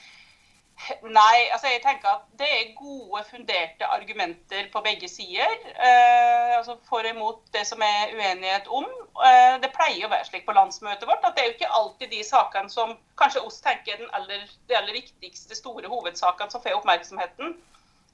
Nei, 1.04 1.50
altså 1.52 1.68
jeg 1.68 1.82
tenker 1.84 2.08
at 2.08 2.22
det 2.40 2.46
er 2.48 2.70
gode, 2.76 3.20
funderte 3.28 3.88
argumenter 3.92 4.68
på 4.72 4.80
begge 4.84 5.08
sider. 5.08 5.52
Eh, 5.68 6.56
altså 6.56 6.76
For 6.88 7.04
og 7.04 7.10
imot 7.10 7.42
det 7.52 7.66
som 7.68 7.82
er 7.84 8.14
uenighet 8.16 8.68
om. 8.68 8.86
Eh, 9.28 9.58
det 9.62 9.72
pleier 9.76 10.06
å 10.06 10.12
være 10.12 10.24
slik 10.30 10.46
på 10.48 10.56
landsmøtet 10.56 11.06
vårt 11.08 11.26
at 11.26 11.36
det 11.36 11.44
er 11.44 11.50
jo 11.50 11.56
ikke 11.58 11.72
alltid 11.80 12.12
de 12.14 12.24
sakene 12.24 12.72
som 12.72 12.96
kanskje 13.20 13.44
oss 13.44 13.60
tenker 13.64 13.94
er 13.94 14.02
den 14.02 14.12
aller, 14.16 14.46
de 14.68 14.78
aller 14.78 14.96
viktigste, 14.96 15.58
store 15.58 15.92
hovedsakene 15.92 16.52
som 16.52 16.64
får 16.64 16.78
oppmerksomheten. 16.80 17.58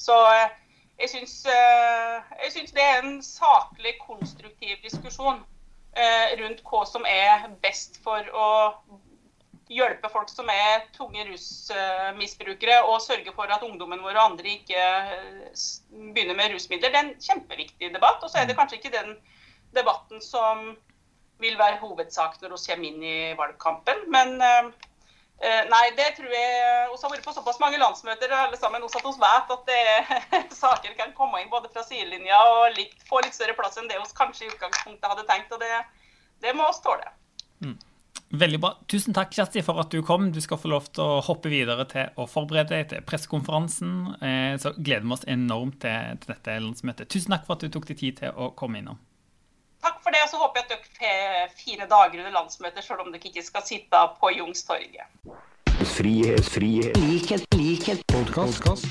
Så 0.02 0.18
eh, 0.34 0.48
jeg 0.98 1.14
syns, 1.14 1.38
eh, 1.52 2.32
jeg 2.44 2.56
syns 2.58 2.74
det 2.74 2.82
er 2.82 3.02
en 3.04 3.20
saklig, 3.22 3.94
konstruktiv 4.02 4.82
diskusjon 4.82 5.44
rundt 6.40 6.60
hva 6.68 6.82
som 6.84 7.06
er 7.08 7.46
best 7.64 7.96
for 8.04 8.26
å 8.36 8.48
hjelpe 9.72 10.08
folk 10.12 10.30
som 10.30 10.48
er 10.52 10.84
tunge 10.94 11.24
rusmisbrukere, 11.26 12.78
og 12.86 13.02
sørge 13.02 13.32
for 13.34 13.50
at 13.50 13.64
ungdommen 13.66 14.02
vår 14.04 14.14
og 14.14 14.24
andre 14.32 14.52
ikke 14.60 14.82
eh, 14.82 15.62
begynner 16.14 16.38
med 16.38 16.54
rusmidler. 16.54 16.92
Det 16.92 17.00
er 17.00 17.08
en 17.08 17.16
kjempeviktig 17.22 17.92
debatt. 17.94 18.22
Og 18.22 18.30
så 18.30 18.42
er 18.42 18.48
det 18.48 18.56
kanskje 18.58 18.78
ikke 18.80 18.94
den 18.94 19.16
debatten 19.74 20.22
som 20.22 20.68
vil 21.42 21.58
være 21.58 21.80
hovedsak 21.82 22.38
når 22.40 22.54
vi 22.54 22.62
kommer 22.68 22.90
inn 22.90 23.02
i 23.02 23.18
valgkampen. 23.38 24.06
Men 24.12 24.38
eh, 24.40 24.70
eh, 24.70 24.85
nei, 25.42 25.82
det 25.98 26.14
tror 26.16 26.30
jeg 26.32 26.86
Vi 26.88 27.00
har 27.02 27.10
vært 27.12 27.26
på 27.26 27.34
såpass 27.36 27.58
mange 27.60 27.80
landsmøter 27.80 28.32
alle 28.32 28.56
sammen 28.56 28.82
også 28.86 29.02
at 29.02 29.08
vi 29.08 29.24
vet 29.24 29.50
at 29.56 29.66
det, 29.68 30.54
saker 30.64 30.94
kan 30.96 31.12
komme 31.18 31.42
inn 31.42 31.52
både 31.52 31.68
fra 31.74 31.84
sidelinja 31.84 32.38
og 32.54 32.78
litt, 32.78 32.96
få 33.08 33.20
litt 33.24 33.36
større 33.36 33.56
plass 33.58 33.76
enn 33.76 33.90
det 33.90 34.00
vi 34.00 34.08
kanskje 34.16 34.46
i 34.46 34.54
utgangspunktet 34.54 35.12
hadde 35.12 35.26
tenkt. 35.28 35.52
og 35.52 35.60
det, 35.60 35.82
det 36.40 36.56
må 36.56 36.68
vi 36.70 36.80
tåle. 36.86 37.12
Veldig 38.34 38.58
bra. 38.58 38.72
Tusen 38.90 39.14
takk, 39.14 39.30
Kjersti, 39.36 39.62
for 39.62 39.78
at 39.78 39.92
du 39.94 40.00
kom. 40.02 40.32
Du 40.34 40.40
skal 40.42 40.58
få 40.58 40.70
lov 40.72 40.88
til 40.90 41.04
å 41.04 41.20
hoppe 41.22 41.50
videre 41.52 41.84
til 41.86 42.08
å 42.18 42.26
forberede 42.26 42.74
deg 42.74 42.88
til 42.90 43.04
pressekonferansen. 43.06 43.92
Eh, 44.18 44.56
Så 44.58 44.72
gleder 44.78 45.06
vi 45.06 45.14
oss 45.14 45.26
enormt 45.30 45.78
til 45.84 46.18
dette 46.26 46.56
landsmøtet. 46.58 47.08
Tusen 47.12 47.36
takk 47.36 47.46
for 47.46 47.54
at 47.54 47.62
du 47.62 47.70
tok 47.70 47.86
deg 47.86 48.00
tid 48.00 48.18
til 48.24 48.34
å 48.34 48.50
komme 48.58 48.82
innom. 48.82 48.98
Takk 49.86 50.00
for 50.02 50.10
det, 50.10 50.24
og 50.24 50.30
så 50.32 50.38
håper 50.40 50.58
jeg 50.58 50.64
at 50.66 50.70
dere 50.72 50.86
får 50.98 51.52
fine 51.60 51.86
dager 51.86 52.18
under 52.18 52.32
landsmøtet, 52.34 52.82
selv 52.82 53.04
om 53.04 53.12
dere 53.14 53.28
ikke 53.30 53.44
skal 53.46 53.62
sitte 53.62 54.00
på 54.18 54.30
Youngstorget. 54.34 55.06
Frihet, 55.86 56.44
frihet, 56.44 56.96
likhet, 56.96 57.54
likhet, 57.54 58.06
podkast. 58.06 58.86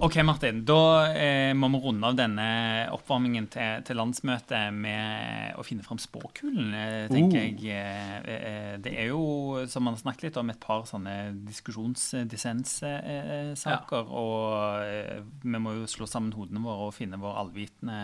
Ok, 0.00 0.16
Martin. 0.24 0.64
Da 0.68 1.06
eh, 1.16 1.54
må 1.56 1.68
vi 1.72 1.78
runde 1.80 2.06
av 2.08 2.16
denne 2.18 2.46
oppvarmingen 2.92 3.46
til, 3.52 3.82
til 3.86 3.96
landsmøtet 3.96 4.72
med 4.76 5.54
å 5.56 5.62
finne 5.64 5.82
fram 5.86 5.98
spåkulen, 6.00 6.72
tenker 7.08 7.40
tenker 7.40 7.66
jeg. 7.70 8.20
Eh, 8.26 8.36
eh, 8.36 8.78
det 8.82 8.92
er 8.92 9.06
jo, 9.12 9.20
som 9.70 9.82
man 9.86 9.94
har 9.96 10.02
snakket 10.02 10.22
litt 10.28 10.36
om, 10.40 10.50
et 10.52 10.60
par 10.60 10.84
sånne 10.88 11.14
diskusjonsdissenssaker. 11.46 14.04
Og 14.10 14.82
eh, 14.84 15.20
vi 15.44 15.58
må 15.62 15.70
jo 15.78 15.86
slå 15.90 16.06
sammen 16.10 16.32
hodene 16.36 16.60
våre 16.64 16.82
og 16.90 16.94
finne 16.96 17.16
vår 17.22 17.34
allvitende 17.44 17.96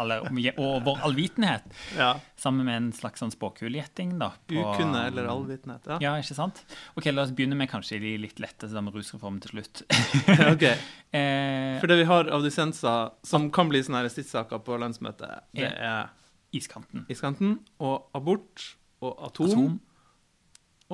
alle, 0.00 0.14
Og 0.60 0.74
vår 0.84 0.98
allvitenhet. 1.08 1.64
Ja. 1.96 2.12
Sammen 2.40 2.64
med 2.68 2.76
en 2.82 2.90
slags 2.96 3.18
sånn 3.24 3.34
spåkulegjetting, 3.34 4.10
da. 4.20 4.30
Ukunne 4.50 5.00
eller 5.08 5.24
allvitenhet. 5.32 5.82
Ja. 5.88 5.96
Ja, 6.04 6.12
ikke 6.20 6.36
sant? 6.36 6.56
Ok, 6.98 7.06
La 7.14 7.22
oss 7.24 7.33
begynne 7.36 7.56
med 7.58 7.68
kanskje 7.70 7.98
de 8.02 8.14
litt 8.22 8.38
lette, 8.42 8.68
så 8.68 8.74
da 8.78 8.82
med 8.84 8.94
rusreformen 8.96 9.40
til 9.44 9.54
slutt. 9.56 9.82
ok. 10.54 10.64
eh, 11.18 11.76
For 11.82 11.90
det 11.90 11.98
vi 12.02 12.06
har 12.08 12.30
av 12.34 12.44
dissenser 12.46 13.12
som 13.26 13.50
kan 13.54 13.68
bli 13.72 13.82
sånne 13.84 14.04
stridssaker 14.12 14.62
på 14.66 14.78
landsmøtet, 14.80 15.44
det 15.56 15.70
er 15.70 16.08
iskanten. 16.54 17.04
iskanten 17.10 17.58
og 17.82 18.10
abort 18.14 18.70
og 19.04 19.18
atom, 19.26 19.50
Atom. 19.50 19.80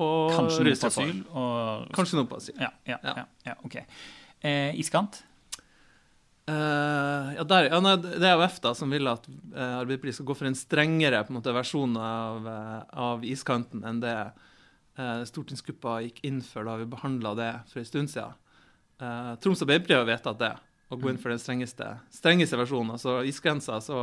og 0.01 0.31
Kanskje 0.35 0.65
rusreform. 0.67 1.09
asyl. 1.11 1.25
Og, 1.31 1.91
Kanskje 1.95 2.17
noe 2.19 2.27
på 2.31 2.39
asyl. 2.41 2.55
Ja, 2.59 2.71
ja, 2.89 2.97
Ja. 3.05 3.25
ja, 3.45 3.55
ok. 3.63 3.77
Eh, 4.41 4.73
iskant? 4.81 5.21
Uh, 6.49 7.31
ja, 7.37 7.43
der, 7.47 7.67
ja, 7.69 7.77
nei, 7.85 7.93
det 8.01 8.25
er 8.25 8.33
AUF 8.33 8.47
EFTA 8.57 8.71
som 8.75 8.89
vil 8.91 9.05
at 9.07 9.27
uh, 9.29 9.77
Arbeiderpartiet 9.83 10.17
skal 10.17 10.25
gå 10.31 10.35
for 10.35 10.49
en 10.49 10.57
strengere 10.57 11.21
på 11.23 11.31
en 11.31 11.37
måte, 11.37 11.53
versjon 11.55 11.93
av, 12.01 12.47
uh, 12.49 12.79
av 12.97 13.21
iskanten 13.23 13.85
enn 13.87 14.01
det 14.01 14.15
stortingsgruppa 15.29 15.99
gikk 16.05 16.21
inn 16.27 16.41
for 16.45 16.67
da 16.67 16.77
vi 16.81 16.89
behandla 16.89 17.35
det 17.39 17.51
for 17.71 17.81
en 17.81 17.87
stund 17.89 18.11
siden. 18.13 18.37
Troms 19.01 19.41
Troms 19.41 19.63
Arbeiderparti 19.65 19.97
har 19.97 20.05
vedtatt 20.05 20.41
det, 20.41 20.51
å 20.91 20.97
gå 20.99 21.09
inn 21.09 21.19
for 21.21 21.33
den 21.33 21.41
strengeste, 21.41 21.87
strengeste 22.13 22.59
versjonen. 22.59 22.93
Altså 22.97 23.21
isgrensa 23.25 23.79
så 23.81 24.01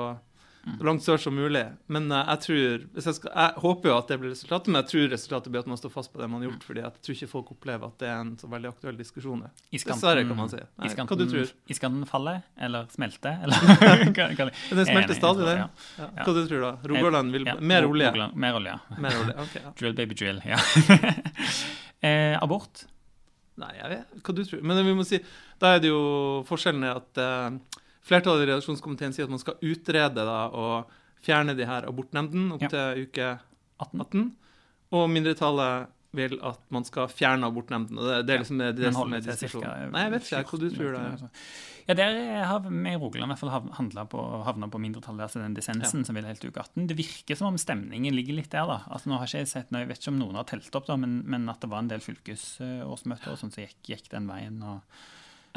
langt 0.84 1.04
sør 1.04 1.20
som 1.20 1.34
mulig. 1.36 1.64
Men 1.92 2.08
uh, 2.12 2.20
jeg 2.34 2.42
tror, 2.44 2.58
jeg, 2.98 3.14
skal, 3.16 3.30
jeg 3.32 3.62
håper 3.64 3.90
jo 3.90 3.94
at 3.96 4.10
det 4.12 4.18
blir 4.22 4.32
resultatet, 4.34 4.70
men 4.70 4.80
jeg 4.82 4.90
tror 4.92 5.06
resultatet 5.14 5.54
blir 5.54 5.62
at 5.64 5.70
man 5.70 5.80
står 5.80 5.92
fast 5.94 6.12
på 6.12 6.20
det 6.20 6.28
man 6.30 6.42
har 6.42 6.50
gjort. 6.50 6.66
fordi 6.68 6.84
jeg 6.84 7.04
tror 7.06 7.16
ikke 7.16 7.30
folk 7.32 7.52
opplever 7.54 7.92
at 7.92 8.02
det 8.02 8.10
er 8.10 8.18
en 8.24 8.34
så 8.40 8.50
veldig 8.50 8.72
aktuell 8.72 8.98
diskusjon. 9.00 9.46
Dessverre, 9.72 10.26
kan 10.28 10.40
man 10.40 10.52
si. 10.52 10.60
Nei, 10.60 10.90
iskanten, 10.90 11.14
hva 11.14 11.20
du 11.22 11.32
tror 11.32 11.54
Iskanten 11.72 12.04
faller, 12.10 12.42
eller 12.68 12.90
smelter? 12.94 13.38
Eller, 13.48 14.52
den 14.70 14.86
smelter 14.86 15.16
stadig, 15.16 15.46
den. 15.46 15.64
Ja. 15.64 15.68
Ja. 15.98 16.10
Hva 16.24 16.34
du 16.36 16.42
tror 16.50 16.62
da? 16.64 16.74
Rogaland 16.90 17.34
vil 17.34 17.48
Ja, 17.48 17.56
mer 17.60 17.86
olje? 17.88 18.10
Rogaland, 18.10 18.36
mer 18.36 18.60
olje. 18.60 18.76
Mer 18.98 19.18
olje, 19.22 19.34
Okay, 19.48 19.62
Ja. 19.64 19.72
Drill 19.78 19.94
baby 19.94 20.14
drill, 20.18 20.40
ja. 20.46 20.58
eh, 22.08 22.36
abort? 22.42 22.84
Nei, 23.58 23.72
jeg 23.78 23.90
vet 23.90 24.22
hva 24.22 24.34
du 24.34 24.42
tror. 24.46 24.62
Men 24.70 24.80
vi 24.86 24.94
må 24.94 25.06
si, 25.06 25.18
da 25.62 25.74
er 25.74 25.82
det 25.82 25.90
jo 25.90 26.00
forskjellen 26.48 26.86
er 26.86 27.00
at 27.00 27.22
eh, 27.22 27.82
flertallet 28.08 28.46
i 28.46 28.50
redaksjonskomiteen 28.50 29.14
sier 29.16 29.28
at 29.28 29.34
man 29.36 29.42
skal 29.42 29.60
utrede 29.60 30.24
da, 30.24 30.38
og 30.48 30.90
fjerne 31.24 31.54
de 31.58 31.66
her 31.68 31.86
abortnemndene 31.90 32.56
opp 32.56 32.64
Ja. 32.66 32.72
til 32.72 33.06
uke 33.08 33.30
18? 33.78 34.00
18. 34.00 34.26
Og 34.96 35.08
mindretallet 35.12 35.88
vil 36.16 36.38
at 36.40 36.60
man 36.72 36.86
skal 36.88 37.10
fjerne 37.12 37.44
abortnemndene. 37.50 38.00
Det, 38.00 38.20
det 38.26 38.34
er 38.34 38.38
liksom 38.40 38.60
det, 38.62 38.68
det 38.78 38.92
som 38.96 39.12
er 39.12 39.20
diskusjonen. 39.26 39.90
Nei, 39.92 40.06
jeg 40.06 40.12
vet 40.14 40.30
ikke 40.30 40.40
hva 40.54 40.60
du 40.62 40.70
tror 40.72 40.94
det 40.96 41.02
er. 41.04 41.26
Ja, 41.88 41.94
der 41.96 42.16
har 42.48 42.62
vi 42.64 42.70
i 42.90 42.96
Rogaland 43.00 43.32
i 43.32 43.34
hvert 43.34 43.76
fall 43.76 44.08
på, 44.12 44.22
havna 44.44 44.68
på 44.72 44.80
mindretallet, 44.80 45.22
altså 45.24 45.40
den 45.40 45.54
dissensen 45.56 46.04
som 46.04 46.16
vil 46.16 46.26
helt 46.28 46.42
uke 46.44 46.60
18. 46.64 46.86
Det 46.90 46.96
virker 46.98 47.36
som 47.38 47.48
om 47.48 47.60
stemningen 47.60 48.16
ligger 48.16 48.36
litt 48.36 48.50
der, 48.52 48.66
da. 48.68 48.80
Altså, 48.92 49.08
nå 49.08 49.16
har 49.20 49.28
ikke 49.28 49.40
jeg 49.44 49.48
sett, 49.52 49.70
nå, 49.72 49.80
jeg 49.84 49.88
vet 49.92 50.00
ikke 50.02 50.12
om 50.12 50.18
noen 50.20 50.36
har 50.40 50.48
telt 50.48 50.80
opp, 50.80 50.88
da, 50.88 50.96
men, 51.00 51.22
men 51.28 51.48
at 51.52 51.60
det 51.64 51.70
var 51.72 51.84
en 51.84 51.88
del 51.92 52.04
fylkesårsmøter 52.04 53.32
og 53.32 53.40
sånn 53.40 53.52
som 53.54 53.64
gikk, 53.64 53.78
gikk 53.88 54.10
den 54.12 54.28
veien. 54.28 54.60
og 54.64 54.80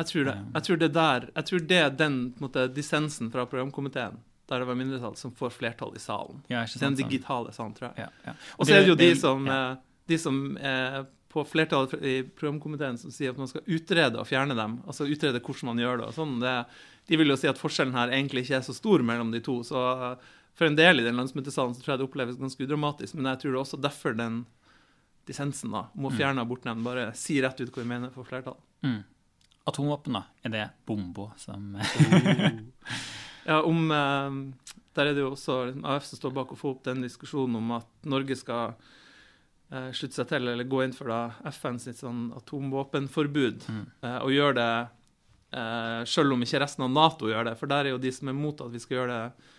Jeg 0.01 0.09
tror 0.09 0.27
det. 0.27 0.35
Jeg 0.57 0.67
tror 0.67 0.81
det 0.81 0.91
der, 0.97 1.29
jeg 1.35 1.49
tror 1.51 1.63
det 1.71 1.79
er 1.79 1.95
den 2.01 2.19
måte, 2.41 2.65
dissensen 2.75 3.31
fra 3.33 3.45
programkomiteen, 3.49 4.19
der 4.51 4.63
det 4.63 4.67
var 4.67 4.77
mindretall, 4.77 5.15
som 5.19 5.31
får 5.37 5.53
flertall 5.55 5.95
i 5.95 6.01
salen. 6.03 6.43
Ja, 6.51 6.65
ikke 6.65 6.75
sant, 6.75 6.83
Den 6.89 6.99
digitale 7.05 7.53
salen, 7.55 7.77
tror 7.77 7.91
jeg. 7.91 8.07
Ja, 8.07 8.27
ja. 8.27 8.35
Og 8.57 8.67
så 8.67 8.75
er 8.75 8.83
det 8.83 8.91
jo 8.91 8.99
de 8.99 9.13
som 9.19 9.47
eh, 9.47 9.79
de 10.11 10.19
som 10.19 10.37
er 10.59 11.05
på 11.31 11.43
flertallet 11.47 11.93
i 12.03 12.15
programkomiteen 12.35 12.97
som 12.99 13.11
sier 13.13 13.31
at 13.31 13.39
man 13.39 13.47
skal 13.47 13.63
utrede 13.63 14.19
og 14.19 14.27
fjerne 14.27 14.55
dem, 14.57 14.79
altså 14.83 15.07
utrede 15.07 15.39
hvordan 15.39 15.69
man 15.71 15.79
gjør 15.79 16.01
det. 16.01 16.07
og 16.09 16.17
sånn, 16.17 16.39
det, 16.43 16.55
De 17.07 17.19
vil 17.21 17.31
jo 17.31 17.37
si 17.39 17.47
at 17.47 17.59
forskjellen 17.59 17.95
her 17.95 18.11
egentlig 18.11 18.43
ikke 18.45 18.57
er 18.59 18.65
så 18.67 18.75
stor 18.75 19.03
mellom 19.07 19.31
de 19.31 19.39
to. 19.43 19.61
så 19.63 19.79
For 20.57 20.67
en 20.67 20.75
del 20.75 20.99
i 20.99 21.05
den 21.07 21.15
landsmøtesalen 21.15 21.75
så 21.75 21.83
tror 21.83 21.93
jeg 21.93 22.01
det 22.01 22.09
oppleves 22.09 22.41
ganske 22.41 22.67
udramatisk, 22.67 23.15
men 23.15 23.31
jeg 23.31 23.41
tror 23.41 23.51
det 23.51 23.57
er 23.57 23.63
også 23.63 23.79
derfor 23.79 24.17
den 24.17 24.43
dissensen 25.29 25.71
da, 25.71 25.85
om 25.95 26.09
å 26.09 26.11
fjerne 26.11 26.43
abortnemnd 26.43 26.83
bare 26.83 27.11
si 27.15 27.37
rett 27.43 27.59
ut 27.61 27.69
hva 27.71 27.83
vi 27.83 27.87
mener 27.87 28.11
for 28.11 28.27
flertall. 28.27 28.57
Mm. 28.83 29.03
Atomvåpen, 29.69 30.13
da? 30.17 30.23
Er 30.43 30.49
det 30.49 30.69
bomba 30.89 31.29
som 31.37 31.75
Ja, 33.45 33.61
om 33.65 33.91
eh, 33.91 34.31
Der 34.95 35.05
er 35.09 35.13
det 35.15 35.21
jo 35.23 35.31
også 35.33 35.59
liksom, 35.69 35.85
AF 35.87 36.05
som 36.05 36.19
står 36.19 36.33
bak 36.35 36.51
å 36.53 36.57
få 36.59 36.73
opp 36.75 36.83
den 36.85 37.01
diskusjonen 37.05 37.55
om 37.61 37.71
at 37.77 37.87
Norge 38.09 38.35
skal 38.37 38.73
eh, 39.71 39.89
slutte 39.95 40.17
seg 40.19 40.27
til, 40.29 40.49
eller 40.51 40.67
gå 40.69 40.81
inn 40.83 40.93
for 40.93 41.09
da 41.09 41.21
FN 41.53 41.79
sitt 41.79 42.01
sånn 42.01 42.29
atomvåpenforbud, 42.37 43.63
Mm. 43.71 43.85
eh, 44.03 44.17
og 44.25 44.33
gjøre 44.35 44.57
det 44.59 44.69
eh, 45.57 46.03
selv 46.05 46.33
om 46.35 46.43
ikke 46.43 46.59
resten 46.63 46.83
av 46.85 46.91
Nato 46.91 47.27
gjør 47.31 47.49
det. 47.51 47.55
For 47.59 47.67
der 47.71 47.85
er 47.87 47.95
jo 47.95 48.01
de 48.03 48.11
som 48.11 48.27
er 48.31 48.37
mot 48.37 48.61
at 48.61 48.71
vi 48.71 48.79
skal 48.83 48.97
gjøre 49.01 49.17
det 49.17 49.49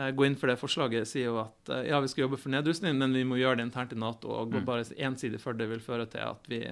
eh, 0.00 0.10
gå 0.16 0.26
inn 0.26 0.36
for 0.40 0.48
det 0.48 0.58
forslaget, 0.60 1.06
sier 1.08 1.28
jo 1.30 1.38
at 1.44 1.72
ja, 1.86 2.00
vi 2.00 2.08
skal 2.08 2.24
jobbe 2.26 2.40
for 2.40 2.52
nedrustning, 2.52 2.96
men 2.98 3.12
vi 3.12 3.24
må 3.28 3.36
gjøre 3.40 3.60
det 3.60 3.68
internt 3.68 3.92
i 3.92 4.00
Nato. 4.00 4.28
Og 4.32 4.50
gå 4.52 4.60
Mm. 4.62 4.64
bare 4.68 4.84
ensidig 4.98 5.40
for 5.40 5.52
det 5.52 5.68
vil 5.68 5.80
føre 5.84 6.06
til 6.08 6.20
at 6.24 6.48
vi 6.48 6.64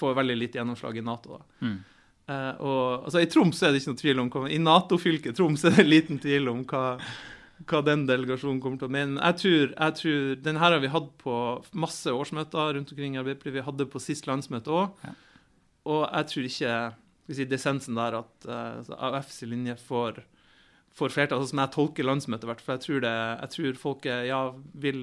får 0.00 0.14
veldig 0.16 0.36
lite 0.40 0.58
gjennomslag 0.58 0.96
i 0.96 1.04
Nato. 1.04 1.38
da. 1.38 1.44
mm. 1.66 1.82
Eh, 2.30 2.52
og, 2.56 3.04
altså, 3.04 3.20
I 3.20 3.28
Troms 3.28 3.60
er 3.62 3.72
det 3.72 3.82
ikke 3.82 3.92
noe 3.92 4.00
tvil 4.00 4.22
om 4.22 4.32
hva, 4.32 4.44
I 4.48 4.60
Nato-fylket 4.62 5.36
Troms 5.36 5.64
er 5.66 5.76
det 5.76 5.84
en 5.84 5.90
liten 5.92 6.20
tvil 6.22 6.48
om 6.52 6.62
hva, 6.70 6.84
hva 7.68 7.82
den 7.84 8.06
delegasjonen 8.08 8.62
kommer 8.64 8.80
til 8.80 8.88
å 8.88 8.94
mene. 8.96 9.20
Jeg 9.20 9.40
tror, 9.42 9.74
jeg 9.76 9.98
tror, 10.00 10.34
Den 10.48 10.60
her 10.62 10.76
har 10.76 10.82
vi 10.82 10.92
hatt 10.94 11.10
på 11.20 11.38
masse 11.84 12.12
årsmøter 12.12 12.78
rundt 12.78 12.92
omkring 12.94 13.16
i 13.16 13.22
Arbeiderpartiet. 13.22 13.58
Vi 13.58 13.68
hadde 13.68 13.88
på 13.92 14.02
sist 14.02 14.28
landsmøte 14.30 14.72
òg. 14.72 15.04
Ja. 15.04 15.16
Og 15.94 16.04
jeg 16.08 16.30
tror 16.30 16.48
ikke 16.48 16.76
hvis 17.24 17.40
si, 17.40 17.48
dissensen 17.48 17.96
der 17.96 18.18
at 18.18 18.46
uh, 18.48 18.96
AUFs 19.08 19.40
linje 19.48 19.76
får, 19.80 20.20
får 20.96 21.12
flertall, 21.14 21.40
altså, 21.40 21.54
som 21.54 21.62
jeg 21.62 21.72
tolker 21.76 22.08
landsmøtet. 22.08 22.44
i 22.44 22.50
hvert 22.52 22.64
fall. 22.64 22.76
Jeg 22.76 22.84
tror, 22.86 23.04
det, 23.04 23.14
jeg 23.14 23.52
tror 23.54 23.80
folket 23.80 24.26
ja, 24.28 24.40
vil, 24.84 25.00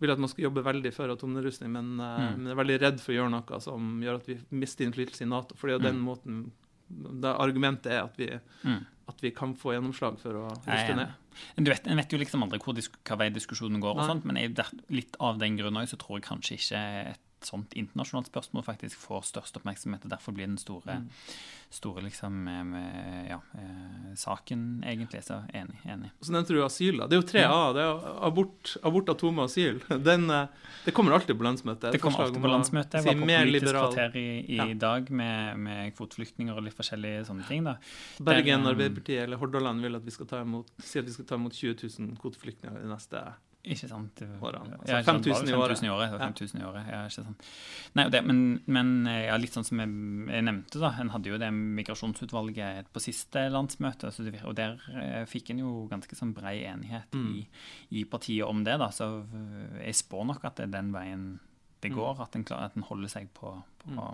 vil 0.00 0.10
at 0.10 0.18
man 0.18 0.28
skal 0.28 0.44
jobbe 0.44 0.62
veldig 0.64 0.92
for 0.92 1.08
atomnedrustning, 1.08 1.70
men, 1.72 1.98
eh, 2.00 2.18
Mm. 2.32 2.36
men 2.42 2.46
er 2.52 2.64
veldig 2.64 2.80
redd 2.80 3.00
for 3.00 3.12
å 3.12 3.16
gjøre 3.16 3.30
noe 3.30 3.60
som 3.60 4.00
gjør 4.02 4.16
at 4.16 4.26
vi 4.26 4.38
mister 4.50 4.84
innflytelse 4.84 5.22
i 5.22 5.26
Nato. 5.28 5.54
fordi 5.56 5.80
den 5.82 5.96
Mm. 6.00 6.04
måten 6.04 6.50
det 7.20 7.34
Argumentet 7.36 7.86
er 7.86 8.04
at 8.04 8.16
vi, 8.16 8.28
Mm. 8.64 8.86
at 9.08 9.20
vi 9.20 9.30
kan 9.30 9.54
få 9.54 9.72
gjennomslag 9.74 10.18
for 10.18 10.32
å 10.34 10.48
ruste 10.66 10.94
ned. 10.94 11.12
Men 11.56 11.64
Du 11.64 11.70
vet, 11.70 11.86
En 11.86 11.96
vet 11.96 12.08
jo 12.10 12.18
liksom 12.18 12.42
aldri 12.42 12.58
hvor 12.60 12.74
hva 12.74 13.18
vei 13.18 13.30
diskusjonen 13.30 13.80
går, 13.80 13.96
og 13.96 14.06
sånt, 14.08 14.24
men 14.24 14.36
jeg, 14.36 14.54
litt 14.88 15.16
av 15.20 15.38
den 15.38 15.56
grunn 15.58 15.74
òg 15.76 15.88
så 15.88 15.96
tror 15.98 16.20
jeg 16.20 16.30
kanskje 16.30 16.54
ikke 16.56 17.10
et 17.10 17.18
sånt 17.42 17.70
internasjonalt 17.74 18.30
spørsmål 18.30 18.64
faktisk 18.64 18.96
får 18.96 19.22
størst 19.24 19.56
oppmerksomhet. 19.60 20.04
og 20.04 20.10
Derfor 20.10 20.32
blir 20.34 20.46
den 20.46 20.56
store, 20.58 20.82
Mm. 21.00 21.08
store 21.70 22.02
liksom, 22.02 22.48
eh, 22.48 22.62
med, 22.64 23.28
ja, 23.28 23.35
saken, 24.18 24.82
egentlig. 24.86 25.22
Så 25.24 25.38
enig. 25.54 25.76
enig. 25.84 26.10
Så 26.20 26.32
nevnte 26.32 26.54
du 26.56 26.62
asyl. 26.64 26.98
da. 26.98 27.06
Det 27.06 27.16
er 27.16 27.20
jo 27.22 27.26
tre 27.28 27.40
Ja. 27.40 27.50
A. 27.52 27.72
Det 27.76 27.82
er 27.82 28.24
abort, 28.26 28.76
abort 28.82 29.08
atom 29.08 29.38
og 29.38 29.44
asyl. 29.50 29.80
Den, 30.08 30.28
eh, 30.30 30.46
det 30.84 30.94
kommer 30.94 31.12
alltid 31.12 31.36
på 31.38 31.44
landsmøtet. 31.46 31.92
Det 31.92 32.00
kommer 32.00 32.24
alltid 32.26 32.42
på 32.42 32.48
landsmøtet. 32.52 32.94
Jeg 33.00 33.04
var 33.04 33.14
på 33.14 33.26
Politisk 33.26 33.66
liberal. 33.66 33.92
kvarter 33.92 34.16
i, 34.16 34.26
i 34.48 34.56
Ja. 34.56 34.68
dag 34.74 35.10
med, 35.10 35.58
med 35.58 35.94
kvoteflyktninger 35.96 36.56
og 36.56 36.62
litt 36.64 36.74
forskjellige 36.76 37.24
sånne 37.26 37.46
ting. 37.48 37.64
da. 37.64 37.76
Bergen 38.20 38.62
Der, 38.62 38.70
um, 38.70 38.70
Arbeiderparti 38.74 39.16
eller 39.22 39.36
Hordaland 39.36 39.80
vil 39.82 39.94
at 39.96 40.04
vi 40.04 40.10
skal 40.10 40.26
ta 40.26 40.40
imot, 40.42 40.66
si 40.80 40.98
at 40.98 41.04
vi 41.06 41.12
skal 41.12 41.24
ta 41.24 41.34
imot 41.36 41.52
20 41.52 41.76
000 41.98 42.16
kvoteflyktninger 42.20 42.84
i 42.84 42.88
neste 42.88 43.22
Ikke 43.66 43.88
sant? 43.90 44.20
Altså 44.22 44.86
Ja, 44.86 44.98
ikke 45.00 45.04
sant, 45.08 45.24
5000 45.26 45.48
i 45.50 45.54
året. 45.58 45.78
5000 45.80 45.86
i 45.86 45.90
året. 45.90 46.12
Ja. 46.12 46.18
5000 46.28 46.60
i 46.60 46.64
året. 46.68 46.84
Ja, 46.92 47.00
ikke 47.08 47.24
sant. 47.24 47.46
Nei, 47.98 48.04
det, 48.14 48.20
men, 48.24 48.42
men 48.70 48.92
ja, 49.10 49.36
litt 49.42 49.56
sånn 49.56 49.66
som 49.66 49.80
jeg, 49.82 49.88
jeg 50.30 50.44
nevnte, 50.46 50.78
da. 50.78 50.92
En 51.02 51.10
hadde 51.10 51.32
jo 51.32 51.38
det 51.42 51.48
migrasjonsutvalget 52.06 52.92
på 52.94 53.02
siste 53.02 53.46
landsmøte, 53.50 54.12
det, 54.22 54.42
og 54.46 54.54
der 54.58 54.76
eh, 54.94 55.24
fikk 55.28 55.50
en 55.50 55.62
jo 55.64 55.72
ganske 55.90 56.14
sånn 56.18 56.34
brei 56.36 56.60
enighet 56.68 57.10
Mm. 57.16 57.26
i, 57.38 57.42
i 58.00 58.04
partiet 58.04 58.46
om 58.46 58.62
det. 58.64 58.78
da, 58.78 58.88
Så 58.94 59.06
eh, 59.24 59.82
jeg 59.86 59.94
spår 60.02 60.24
nok 60.30 60.44
at 60.44 60.56
det 60.56 60.68
er 60.68 60.72
den 60.78 60.92
veien 60.94 61.26
det 61.82 61.90
Mm. 61.92 61.96
går, 61.98 62.20
at 62.22 62.34
en, 62.36 62.44
klarer, 62.44 62.64
at 62.70 62.76
en 62.76 62.82
holder 62.82 63.08
seg 63.08 63.28
på, 63.34 63.52
på 63.84 64.12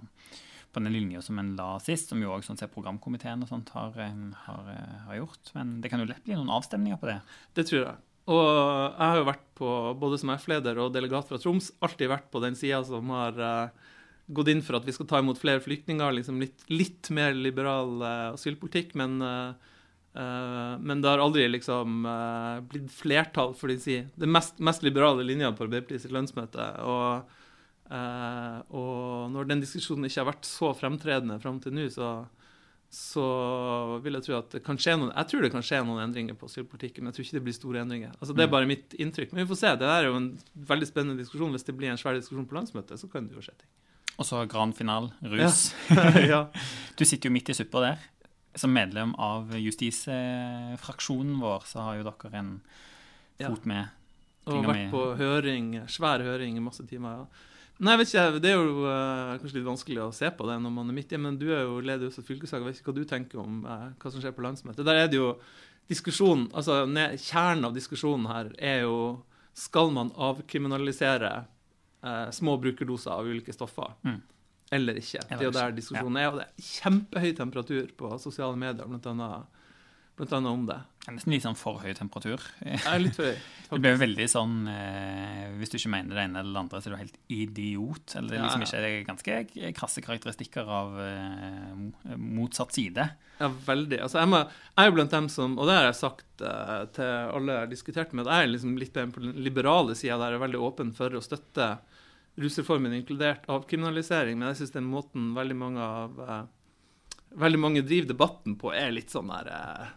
på 0.72 0.80
den 0.80 0.92
linja 0.94 1.20
som 1.20 1.38
en 1.38 1.50
la 1.54 1.74
sist, 1.84 2.08
som 2.08 2.20
jo 2.22 2.30
også 2.32 2.54
sånn 2.56 2.70
programkomiteen 2.72 3.42
og 3.44 3.48
sånt 3.50 3.68
har, 3.74 3.92
eh, 4.00 4.14
har, 4.46 4.70
har 5.06 5.16
gjort. 5.18 5.50
Men 5.54 5.82
det 5.82 5.90
kan 5.90 6.00
jo 6.00 6.06
lett 6.08 6.24
bli 6.24 6.32
noen 6.34 6.48
avstemninger 6.48 6.96
på 6.96 7.10
det. 7.10 7.20
Det 7.54 7.66
tror 7.68 7.82
jeg. 7.84 7.96
Og 8.30 8.42
jeg 8.46 9.02
har 9.02 9.18
jo 9.18 9.26
vært 9.26 9.46
på, 9.58 9.70
både 9.98 10.18
som 10.20 10.30
F-leder 10.36 10.78
og 10.78 10.92
delegat 10.94 11.26
fra 11.26 11.40
Troms, 11.42 11.72
alltid 11.82 12.10
vært 12.12 12.28
på 12.30 12.42
den 12.44 12.54
sida 12.58 12.78
som 12.86 13.10
har 13.10 13.38
uh, 13.42 13.90
gått 14.30 14.52
inn 14.52 14.62
for 14.62 14.78
at 14.78 14.86
vi 14.86 14.94
skal 14.94 15.08
ta 15.10 15.18
imot 15.18 15.40
flere 15.40 15.62
flyktninger. 15.62 16.14
liksom 16.18 16.38
Litt, 16.42 16.62
litt 16.70 17.10
mer 17.10 17.34
liberal 17.34 17.96
uh, 17.98 18.30
asylpolitikk, 18.36 18.94
men, 18.98 19.18
uh, 19.22 19.72
men 20.78 21.02
det 21.02 21.10
har 21.10 21.22
aldri 21.24 21.48
liksom 21.48 22.04
blitt 22.68 22.90
flertall 22.92 23.54
for 23.58 23.72
de 23.72 23.78
si, 23.80 23.94
det 24.14 24.28
mest, 24.28 24.58
mest 24.60 24.84
liberale 24.84 25.24
linja 25.24 25.50
på 25.50 25.64
Arbeiderpartiets 25.64 26.04
sitt 26.04 26.12
landsmøte. 26.12 26.66
Og, 26.84 27.38
og 28.76 29.30
når 29.32 29.48
den 29.48 29.62
diskusjonen 29.64 30.04
ikke 30.04 30.20
har 30.20 30.28
vært 30.28 30.44
så 30.44 30.74
fremtredende 30.76 31.38
fram 31.40 31.62
til 31.64 31.72
nå, 31.78 31.88
så 31.96 32.10
så 32.92 33.22
vil 34.04 34.12
jeg 34.18 34.24
tro 34.26 34.34
at 34.36 34.50
det 34.52 34.60
kan 34.66 34.76
skje 34.76 34.98
noen 35.00 35.14
Jeg 35.16 35.28
tror 35.30 35.40
det 35.46 35.50
kan 35.54 35.62
skje 35.64 35.78
noen 35.88 36.02
endringer 36.04 36.36
på 36.36 36.44
asylpolitikken, 36.44 37.00
men 37.02 37.08
jeg 37.08 37.16
tror 37.16 37.24
ikke 37.24 37.38
det 37.38 37.44
blir 37.46 37.54
store 37.56 37.80
endringer. 37.80 38.10
Altså 38.20 38.34
Det 38.36 38.42
er 38.44 38.50
Mm. 38.50 38.52
bare 38.52 38.66
mitt 38.68 38.92
inntrykk. 39.00 39.32
Men 39.32 39.46
vi 39.46 39.50
får 39.54 39.58
se. 39.62 39.70
Det 39.80 39.88
er 39.88 40.04
jo 40.10 40.16
en 40.16 40.26
veldig 40.72 40.86
spennende 40.90 41.16
diskusjon. 41.22 41.50
Hvis 41.56 41.64
det 41.64 41.74
blir 41.78 41.88
en 41.88 41.96
svær 41.96 42.14
diskusjon 42.20 42.44
på 42.46 42.52
landsmøtet, 42.58 43.00
så 43.00 43.08
kan 43.10 43.26
det 43.26 43.34
jo 43.34 43.40
skje 43.40 43.56
ting. 43.56 43.70
Og 44.18 44.26
så 44.28 44.46
grand 44.46 44.74
Final, 44.76 45.10
rus. 45.24 45.72
ja. 46.28 46.46
Du 46.98 47.04
sitter 47.08 47.30
jo 47.30 47.32
midt 47.32 47.48
i 47.48 47.54
suppa 47.56 47.80
der. 47.80 47.98
Som 48.54 48.74
medlem 48.74 49.14
av 49.16 49.48
justisfraksjonen 49.56 51.38
vår, 51.40 51.64
så 51.64 51.80
har 51.86 51.96
jo 51.96 52.04
dere 52.10 52.34
en 52.38 52.60
fot 53.40 53.64
med. 53.64 53.88
Og 54.46 54.64
vært 54.66 54.90
på 54.92 55.02
høring, 55.16 55.72
svær 55.88 56.20
høring 56.20 56.56
i 56.58 56.60
masse 56.60 56.84
timer. 56.90 57.22
ja. 57.24 57.26
Nei, 57.78 57.94
jeg 57.94 58.00
vet 58.02 58.10
ikke, 58.12 58.40
Det 58.44 58.50
er 58.52 58.58
jo 58.58 58.84
uh, 58.84 59.32
kanskje 59.40 59.58
litt 59.58 59.66
vanskelig 59.66 60.02
å 60.04 60.12
se 60.14 60.28
på 60.36 60.46
det 60.46 60.58
når 60.62 60.74
man 60.74 60.92
er 60.92 60.96
midt 60.96 61.12
i, 61.14 61.18
men 61.18 61.38
du 61.40 61.48
er 61.50 61.64
jo 61.64 61.80
leder 61.82 62.10
også 62.10 62.24
fylkeslag. 62.26 62.62
Jeg 62.62 62.68
vet 62.68 62.80
ikke 62.80 62.92
hva 62.92 62.98
du 62.98 63.04
tenker 63.08 63.42
om 63.42 63.62
uh, 63.66 63.88
hva 63.98 64.12
som 64.12 64.22
skjer 64.22 64.34
på 64.36 64.44
landsmøtet. 64.44 64.84
Der 64.86 65.00
er 65.02 65.10
det 65.10 65.18
jo 65.18 65.32
diskusjon, 65.90 66.46
altså 66.54 66.82
ne- 66.86 67.16
Kjernen 67.18 67.66
av 67.68 67.74
diskusjonen 67.74 68.28
her 68.30 68.52
er 68.58 68.84
jo 68.84 68.98
skal 69.58 69.90
man 69.92 70.12
avkriminalisere 70.16 71.32
uh, 72.04 72.28
små 72.32 72.56
brukerdoser 72.62 73.12
av 73.16 73.26
ulike 73.28 73.52
stoffer. 73.56 73.96
Mm. 74.06 74.20
Eller 74.72 75.00
ikke. 75.02 75.20
Det 75.28 75.36
er 75.36 75.48
jo 75.48 75.56
der 75.56 75.74
diskusjonen 75.76 76.16
er. 76.16 76.30
Og 76.30 76.38
det 76.40 76.46
er 76.46 76.68
kjempehøy 76.68 77.34
temperatur 77.36 77.90
på 77.98 78.12
sosiale 78.22 78.56
medier, 78.56 78.88
blant 78.88 79.08
annet, 79.10 79.58
blant 80.18 80.32
annet 80.36 80.52
om 80.52 80.64
det. 80.68 80.78
Det 81.02 81.10
er 81.10 81.14
nesten 81.16 81.34
litt 81.34 81.42
sånn 81.42 81.58
for 81.58 81.80
høy 81.82 81.94
temperatur. 81.98 82.42
Er 82.62 83.00
litt 83.02 83.16
for 83.16 83.26
høy. 83.26 83.38
Det 83.72 83.78
blir 83.80 83.94
veldig 83.96 84.26
sånn 84.28 84.66
eh, 84.68 85.46
Hvis 85.56 85.70
du 85.72 85.78
ikke 85.78 85.90
mener 85.94 86.12
det 86.18 86.24
ene 86.26 86.42
eller 86.42 86.52
det 86.52 86.60
andre, 86.60 86.80
så 86.82 86.90
er 86.90 86.92
du 86.92 87.00
helt 87.00 87.14
idiot. 87.32 88.12
Eller 88.18 88.28
det 88.28 88.36
er 88.36 88.42
liksom 88.44 88.64
Ja, 88.64 88.66
ikke 88.68 88.82
det 88.84 88.90
er 88.90 89.06
ganske 89.08 89.70
krasse 89.78 90.02
karakteristikker 90.04 90.72
av 90.76 90.98
eh, 91.00 92.16
motsatt 92.20 92.76
side. 92.76 93.06
Ja, 93.40 93.48
veldig. 93.48 94.02
Altså, 94.04 94.20
jeg, 94.20 94.30
må, 94.30 94.42
jeg 94.76 94.90
er 94.90 94.94
blant 94.98 95.16
dem 95.16 95.30
som 95.32 95.56
Og 95.56 95.70
det 95.70 95.78
har 95.78 95.88
jeg 95.88 95.98
sagt 96.02 96.44
eh, 96.44 96.74
til 96.98 97.08
alle 97.38 97.56
jeg 97.56 97.64
har 97.64 97.72
diskutert 97.72 98.12
med, 98.12 98.28
at 98.28 98.36
jeg 98.36 98.46
er 98.50 98.52
liksom 98.52 98.76
litt 98.82 98.92
på 99.16 99.24
den 99.24 99.40
liberale 99.48 99.96
sida 99.98 100.20
der 100.20 100.36
jeg 100.36 100.42
er 100.42 100.44
veldig 100.44 100.62
åpen 100.68 100.92
for 100.98 101.16
å 101.16 101.24
støtte 101.24 101.72
rusreformen, 102.42 102.92
inkludert 103.00 103.48
avkriminalisering. 103.52 104.36
Men 104.38 104.52
jeg 104.52 104.62
syns 104.62 104.76
den 104.76 104.92
måten 104.92 105.32
veldig 105.38 105.58
mange 105.64 105.86
av 105.86 106.26
eh, 106.26 106.42
Veldig 107.32 107.58
mange 107.62 107.80
driver 107.80 108.10
debatten 108.10 108.58
på, 108.60 108.74
er 108.76 108.90
litt 108.92 109.08
sånn 109.08 109.30
der 109.32 109.46
eh, 109.48 109.92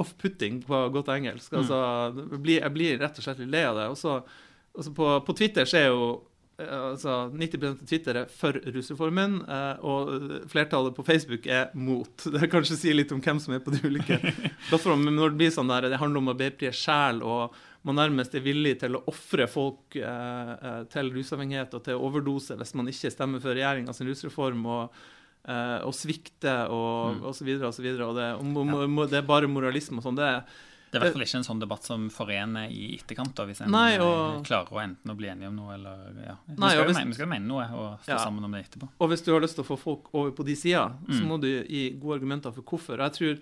off-putting 0.00 0.62
på 0.66 0.82
godt 0.94 1.10
engelsk. 1.12 1.52
Altså, 1.58 1.78
jeg, 2.16 2.42
blir, 2.42 2.60
jeg 2.60 2.74
blir 2.74 3.00
rett 3.02 3.18
og 3.18 3.24
slett 3.24 3.40
litt 3.42 3.52
lei 3.52 3.64
av 3.66 3.78
det. 3.78 3.88
Og 3.92 3.98
så 3.98 4.18
altså 4.20 4.92
på, 4.96 5.08
på 5.26 5.34
Twitter 5.38 5.68
så 5.68 5.80
er 5.80 5.88
jo 5.90 6.06
eh, 6.62 6.76
altså 6.92 7.16
90% 7.32 7.66
av 7.68 7.90
Twitter 7.90 8.20
er 8.22 8.30
for 8.32 8.58
rusreformen, 8.76 9.40
eh, 9.42 9.84
og 9.84 10.46
flertallet 10.52 10.96
på 10.96 11.04
Facebook 11.06 11.48
er 11.50 11.74
mot. 11.74 12.28
Det 12.34 12.50
kanskje 12.52 12.78
sier 12.78 12.96
litt 12.98 13.12
om 13.14 13.22
hvem 13.22 13.42
som 13.42 13.56
er 13.56 13.64
på 13.64 13.74
de 13.74 13.82
ulike 13.84 14.20
plattformene. 14.70 15.10
Men 15.10 15.20
når 15.20 15.34
det 15.34 15.42
blir 15.42 15.54
sånn 15.54 15.72
der, 15.72 15.90
det 15.92 16.00
handler 16.02 16.22
om 16.22 16.32
Arbeiderpartiet 16.34 16.78
sjel, 16.78 17.22
og 17.26 17.58
man 17.86 17.98
nærmest 17.98 18.36
er 18.38 18.44
villig 18.44 18.76
til 18.84 18.94
å 18.94 19.02
ofre 19.10 19.48
folk 19.50 19.98
eh, 19.98 20.52
eh, 20.54 20.84
til 20.92 21.10
rusavhengighet 21.16 21.74
og 21.74 21.82
til 21.88 21.98
overdose 21.98 22.54
hvis 22.60 22.76
man 22.78 22.90
ikke 22.92 23.10
stemmer 23.10 23.42
for 23.42 23.58
regjeringas 23.58 24.02
rusreform. 24.06 24.62
og 24.70 25.02
eh, 25.48 25.78
og 25.86 25.92
svikte 25.94 26.68
og, 26.70 27.16
Mm. 27.16 27.22
og 27.24 27.34
så 27.34 27.44
videre 27.44 27.66
og 27.68 27.74
så 27.74 27.82
videre. 27.82 28.06
Og 28.08 28.14
det, 28.16 28.28
og, 28.38 28.88
mo- 28.88 29.06
det 29.08 29.18
er 29.18 29.22
bare 29.26 29.48
moralisme 29.48 29.98
og 29.98 30.04
sånn. 30.04 30.16
Det, 30.16 30.44
Det 30.92 30.98
er 31.00 31.00
i 31.00 31.08
hvert 31.08 31.12
fall 31.16 31.22
ikke 31.24 31.38
en 31.40 31.44
sånn 31.48 31.60
debatt 31.60 31.84
som 31.84 32.10
forener 32.10 32.68
i 32.70 32.98
etterkant, 33.00 33.34
da, 33.34 33.46
hvis 33.46 33.62
en 33.62 33.70
Nei, 33.72 33.94
eh, 33.94 34.02
og- 34.04 34.44
klarer 34.44 34.68
å 34.68 34.82
enten 34.82 35.10
å 35.10 35.16
bli 35.16 35.26
enige 35.28 35.48
om 35.48 35.56
noe 35.56 35.72
eller 35.74 36.12
ja. 36.26 36.34
Vi, 36.46 36.54
Nei, 36.58 36.68
skal 36.68 36.82
jo 36.82 36.84
hvis- 36.90 36.96
mene, 36.98 37.06
vi 37.08 37.14
skal 37.14 37.26
jo 37.26 37.30
mene 37.32 37.46
noe 37.48 37.64
og 37.72 37.98
stå 38.04 38.08
Ja. 38.08 38.18
sammen 38.18 38.44
om 38.44 38.52
det 38.52 38.68
etterpå. 38.70 38.88
Og 39.00 39.08
hvis 39.08 39.24
du 39.24 39.32
har 39.32 39.40
lyst 39.40 39.54
til 39.54 39.64
å 39.64 39.66
få 39.66 39.78
folk 39.78 40.14
over 40.14 40.30
på 40.32 40.44
de 40.44 40.54
sida, 40.54 40.92
så 41.08 41.22
Mm. 41.22 41.28
må 41.28 41.40
du 41.40 41.64
gi 41.64 41.90
gode 41.98 42.20
argumenter 42.20 42.52
for 42.52 42.60
hvorfor. 42.62 42.98
Jeg 42.98 43.12
tror, 43.12 43.40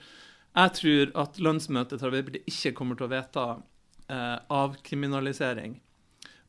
jeg 0.56 0.72
tror 0.72 1.22
at 1.22 1.34
landsmøtet 1.40 1.98
til 1.98 2.08
Arbeiderpartiet 2.10 2.46
ikke 2.46 2.72
kommer 2.74 2.96
til 2.96 3.06
å 3.08 3.10
vedta 3.10 3.62
eh, 4.08 4.38
avkriminalisering. 4.50 5.80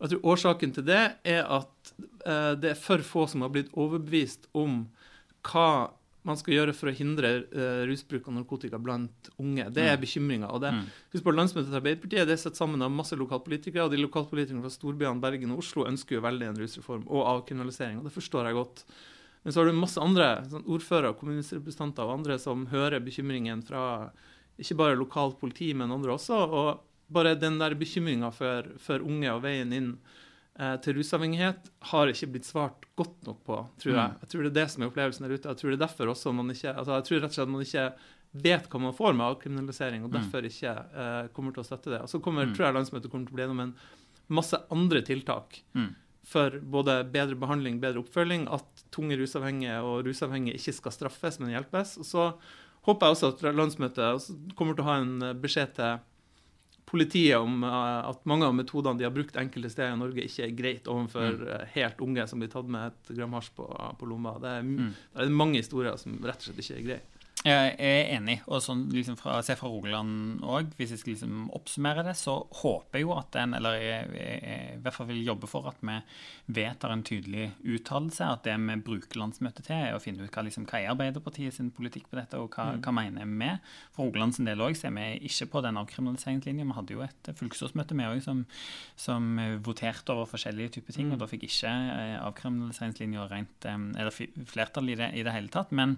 Jeg 0.02 0.10
tror 0.10 0.22
Årsaken 0.34 0.74
til 0.74 0.84
det 0.84 1.16
er 1.26 1.44
at 1.46 1.94
eh, 2.26 2.56
det 2.56 2.72
er 2.72 2.76
for 2.76 2.98
få 3.06 3.28
som 3.30 3.42
har 3.42 3.50
blitt 3.50 3.72
overbevist 3.78 4.48
om 4.58 4.88
hva 5.48 5.92
man 6.28 6.38
skal 6.38 6.54
gjøre 6.54 6.74
for 6.78 6.92
å 6.92 6.94
hindre 6.94 7.32
uh, 7.50 7.82
rusbruk 7.90 8.28
av 8.30 8.36
narkotika 8.36 8.78
blant 8.82 9.32
unge. 9.42 9.66
Det 9.74 9.88
er 9.90 9.98
bekymringa. 10.02 10.52
Mm. 10.52 10.84
husk 11.16 11.26
på 11.26 11.34
Landsmøtet 11.34 11.72
til 11.72 11.80
Arbeiderpartiet 11.80 12.30
det 12.30 12.36
er 12.36 12.44
satt 12.44 12.60
sammen 12.60 12.84
av 12.86 12.94
masse 12.94 13.18
lokalpolitikere, 13.18 13.88
og 13.88 13.96
de 13.96 14.04
lokalpolitikerne 14.04 14.62
fra 14.62 14.74
storbyene 14.74 15.24
Bergen 15.24 15.56
og 15.56 15.64
Oslo 15.64 15.88
ønsker 15.90 16.20
jo 16.20 16.26
veldig 16.28 16.52
en 16.52 16.62
rusreform 16.62 17.08
og 17.10 17.26
avkriminalisering. 17.38 17.98
og 17.98 18.06
Det 18.06 18.14
forstår 18.14 18.52
jeg 18.52 18.60
godt. 18.60 18.86
Men 19.42 19.54
så 19.54 19.62
har 19.62 19.72
du 19.72 19.82
masse 19.82 20.02
andre 20.02 20.30
sånn 20.52 20.68
ordførere, 20.70 21.18
kommunestyrerepresentanter 21.18 22.06
og 22.06 22.20
andre 22.20 22.38
som 22.42 22.68
hører 22.70 23.02
bekymringen 23.02 23.66
fra 23.66 23.84
ikke 24.62 24.78
bare 24.78 25.00
lokalt 25.00 25.40
politi, 25.42 25.72
men 25.74 25.94
andre 25.94 26.14
også. 26.14 26.38
Og 26.46 26.68
bare 27.12 27.34
den 27.40 27.58
der 27.58 27.74
bekymringa 27.80 28.30
for, 28.36 28.70
for 28.78 29.02
unge 29.02 29.32
og 29.34 29.42
veien 29.48 29.74
inn 29.74 29.96
til 30.84 30.94
rusavhengighet 31.00 31.70
har 31.92 32.08
ikke 32.12 32.28
blitt 32.34 32.46
svart 32.46 32.84
godt 33.00 33.24
nok 33.26 33.38
på, 33.48 33.56
tror 33.80 33.94
jeg. 33.96 34.10
Mm. 34.12 34.18
Jeg 34.22 34.30
tror 34.30 34.42
det 34.44 34.50
er 34.52 34.58
det 34.60 34.66
som 34.72 34.84
er 34.84 34.90
opplevelsen 34.92 35.24
der 35.28 35.34
ute. 35.38 35.48
Jeg 35.50 35.58
tror 35.58 35.70
det 35.72 35.78
er 35.80 35.86
derfor 35.88 36.12
også 36.12 36.34
man 36.36 36.50
ikke 36.52 36.74
altså 36.76 36.92
Jeg 37.00 37.04
tror 37.08 37.22
rett 37.22 37.32
og 37.32 37.38
slett 37.40 37.50
man 37.50 37.62
ikke 37.66 37.94
vet 38.44 38.68
hva 38.70 38.80
man 38.80 38.94
får 38.94 39.14
med 39.16 39.26
avkriminalisering, 39.32 40.04
og 40.04 40.12
Mm. 40.12 40.18
derfor 40.20 40.42
ikke 40.48 40.74
eh, 40.96 41.28
kommer 41.34 41.52
til 41.56 41.64
å 41.64 41.68
støtte 41.68 41.90
det. 41.92 42.02
Og 42.02 42.10
så 42.10 42.22
kommer, 42.22 42.46
Mm. 42.46 42.54
tror 42.56 42.66
jeg 42.68 42.74
landsmøtet 42.76 43.10
kommer 43.12 43.26
til 43.26 43.34
å 43.34 43.36
bli 43.36 43.44
gjennom 43.44 43.60
en 43.64 43.76
masse 44.30 44.56
andre 44.72 45.02
tiltak 45.02 45.62
Mm. 45.76 45.96
for 46.24 46.50
både 46.52 47.04
bedre 47.12 47.36
behandling, 47.36 47.80
bedre 47.82 48.04
oppfølging, 48.04 48.48
at 48.54 48.84
tunge 48.92 49.18
rusavhengige 49.18 49.82
og 49.82 50.06
rusavhengige 50.06 50.56
ikke 50.56 50.74
skal 50.74 50.92
straffes, 50.92 51.40
men 51.40 51.50
hjelpes. 51.50 51.98
Og 51.98 52.06
så 52.06 52.34
håper 52.86 53.08
jeg 53.08 53.16
også 53.16 53.28
at 53.34 53.56
landsmøtet 53.56 54.56
kommer 54.56 54.76
til 54.76 54.84
å 54.84 54.88
ha 54.88 54.96
en 55.02 55.22
eh, 55.24 55.34
beskjed 55.34 55.74
til 55.76 56.00
politiet 56.92 57.38
om 57.40 57.64
eh, 57.64 58.10
at 58.12 58.26
mange 58.30 58.46
av 58.50 58.54
metodene 58.58 59.00
de 59.00 59.06
har 59.08 59.14
brukt 59.16 59.38
enkelte 59.40 59.72
steder 59.72 59.96
i 59.96 60.00
Norge, 60.02 60.26
ikke 60.28 60.44
er 60.50 60.56
greit 60.58 60.90
overfor 60.92 61.38
Mm. 61.40 61.48
eh, 61.56 61.66
helt 61.78 62.02
unge 62.04 62.28
som 62.28 62.40
blir 62.44 62.52
tatt 62.52 62.68
med 62.68 62.92
et 62.92 63.16
gram 63.18 63.32
hasj 63.38 63.52
på, 63.56 63.66
på 64.00 64.10
lomma. 64.10 64.36
Det 64.44 64.52
er, 64.58 64.62
Mm. 64.68 64.92
det 65.16 65.26
er 65.26 65.30
mange 65.32 65.58
historier 65.62 65.98
som 65.98 66.20
rett 66.24 66.42
og 66.44 66.50
slett 66.52 66.60
ikke 66.66 66.78
er 66.80 66.88
greie. 66.90 67.02
Jeg 67.42 67.72
er 67.82 68.12
enig. 68.14 68.36
Og 68.54 68.62
sånn 68.62 68.84
liksom 68.94 69.16
fra, 69.18 69.40
se 69.42 69.56
fra 69.58 69.70
Rogaland 69.72 70.44
òg, 70.46 70.76
hvis 70.78 70.92
jeg 70.94 71.02
skal 71.02 71.16
liksom 71.16 71.48
oppsummere 71.58 72.04
det, 72.06 72.14
så 72.20 72.36
håper 72.60 73.00
jeg 73.00 73.08
jo 73.08 73.16
at 73.16 73.38
en, 73.42 73.56
eller 73.58 73.78
jeg, 73.82 74.12
jeg, 74.14 74.36
jeg 74.46 74.76
i 74.76 74.82
hvert 74.86 74.98
fall 74.98 75.10
vil 75.10 75.24
jobbe 75.26 75.50
for 75.50 75.70
at 75.72 75.80
vi 75.82 75.96
vedtar 76.54 76.94
en 76.94 77.02
tydelig 77.08 77.48
uttalelse. 77.66 78.28
At 78.36 78.46
det 78.46 78.60
vi 78.62 78.76
bruker 78.86 79.22
landsmøtet 79.24 79.66
til, 79.66 79.78
er 79.88 79.98
å 79.98 80.04
finne 80.04 80.28
ut 80.28 80.30
hva, 80.30 80.44
liksom, 80.46 80.68
hva 80.70 80.84
er 80.84 80.92
Arbeiderpartiet 80.94 81.58
sin 81.58 81.72
politikk 81.74 82.12
på 82.12 82.20
dette, 82.20 82.38
og 82.38 82.54
hva, 82.54 82.76
hva 82.78 82.94
mener 83.00 83.26
vi? 83.26 83.50
For 83.96 84.06
Rogaland 84.06 84.38
sin 84.38 84.50
del 84.50 84.62
òg 84.62 84.78
er 84.78 84.94
vi 85.00 85.08
ikke 85.32 85.50
på 85.56 85.66
den 85.66 85.82
avkriminaliseringslinja. 85.82 86.70
Vi 86.70 86.78
hadde 86.78 86.98
jo 86.98 87.04
et 87.08 87.34
fylkesårsmøte 87.42 87.98
med 87.98 88.12
òg 88.12 88.22
som, 88.28 88.46
som 88.94 89.34
voterte 89.66 90.14
over 90.14 90.30
forskjellige 90.30 90.78
typer 90.78 91.00
ting, 91.00 91.10
og 91.10 91.24
da 91.24 91.32
fikk 91.32 91.50
ikke 91.50 91.74
eh, 91.74 92.16
avkriminaliseringslinja 92.22 93.26
rent 93.34 93.66
eh, 93.66 93.84
Eller 93.98 94.14
flertall 94.54 94.94
i 94.94 95.02
det, 95.02 95.10
i 95.18 95.26
det 95.26 95.34
hele 95.34 95.50
tatt. 95.50 95.74
men 95.74 95.98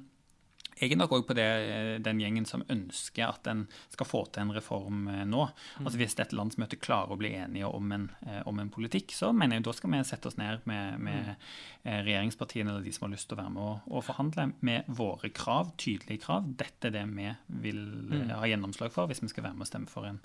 jeg 0.80 0.92
er 0.92 1.00
nok 1.00 1.16
òg 1.18 1.26
på 1.30 1.36
det, 1.38 1.46
eh, 1.46 2.00
den 2.04 2.22
gjengen 2.22 2.48
som 2.50 2.66
ønsker 2.72 3.28
at 3.28 3.48
en 3.52 3.66
skal 3.94 4.10
få 4.10 4.24
til 4.32 4.46
en 4.46 4.56
reform 4.56 5.08
eh, 5.12 5.24
nå. 5.30 5.46
Altså 5.82 6.00
Hvis 6.00 6.18
dette 6.20 6.38
landsmøtet 6.38 6.82
klarer 6.84 7.14
å 7.14 7.20
bli 7.20 7.34
enige 7.38 7.70
om 7.70 7.92
en, 7.96 8.10
eh, 8.26 8.42
om 8.50 8.60
en 8.60 8.72
politikk, 8.74 9.14
så 9.16 9.32
mener 9.36 9.60
jeg 9.60 9.68
da 9.68 9.76
skal 9.78 9.94
vi 9.94 10.02
sette 10.08 10.30
oss 10.32 10.40
ned 10.40 10.66
med, 10.70 11.00
med 11.04 11.36
eh, 11.36 12.02
regjeringspartiene 12.04 12.74
eller 12.74 12.86
de 12.86 12.94
som 12.96 13.08
har 13.08 13.14
lyst 13.16 13.30
til 13.30 13.38
å 13.38 13.44
være 13.44 13.54
med 13.54 13.64
og, 13.64 13.94
og 13.94 14.06
forhandle, 14.08 14.50
med 14.66 14.90
våre 15.00 15.30
krav, 15.36 15.74
tydelige 15.78 16.26
krav. 16.26 16.50
Dette 16.60 16.90
er 16.90 16.98
det 16.98 17.06
vi 17.14 17.30
vil 17.68 17.82
eh, 18.14 18.36
ha 18.38 18.50
gjennomslag 18.50 18.94
for 18.94 19.10
hvis 19.12 19.24
vi 19.24 19.32
skal 19.32 19.48
være 19.48 19.60
med 19.60 19.68
og 19.68 19.72
stemme 19.72 19.92
for 19.92 20.10
en, 20.10 20.20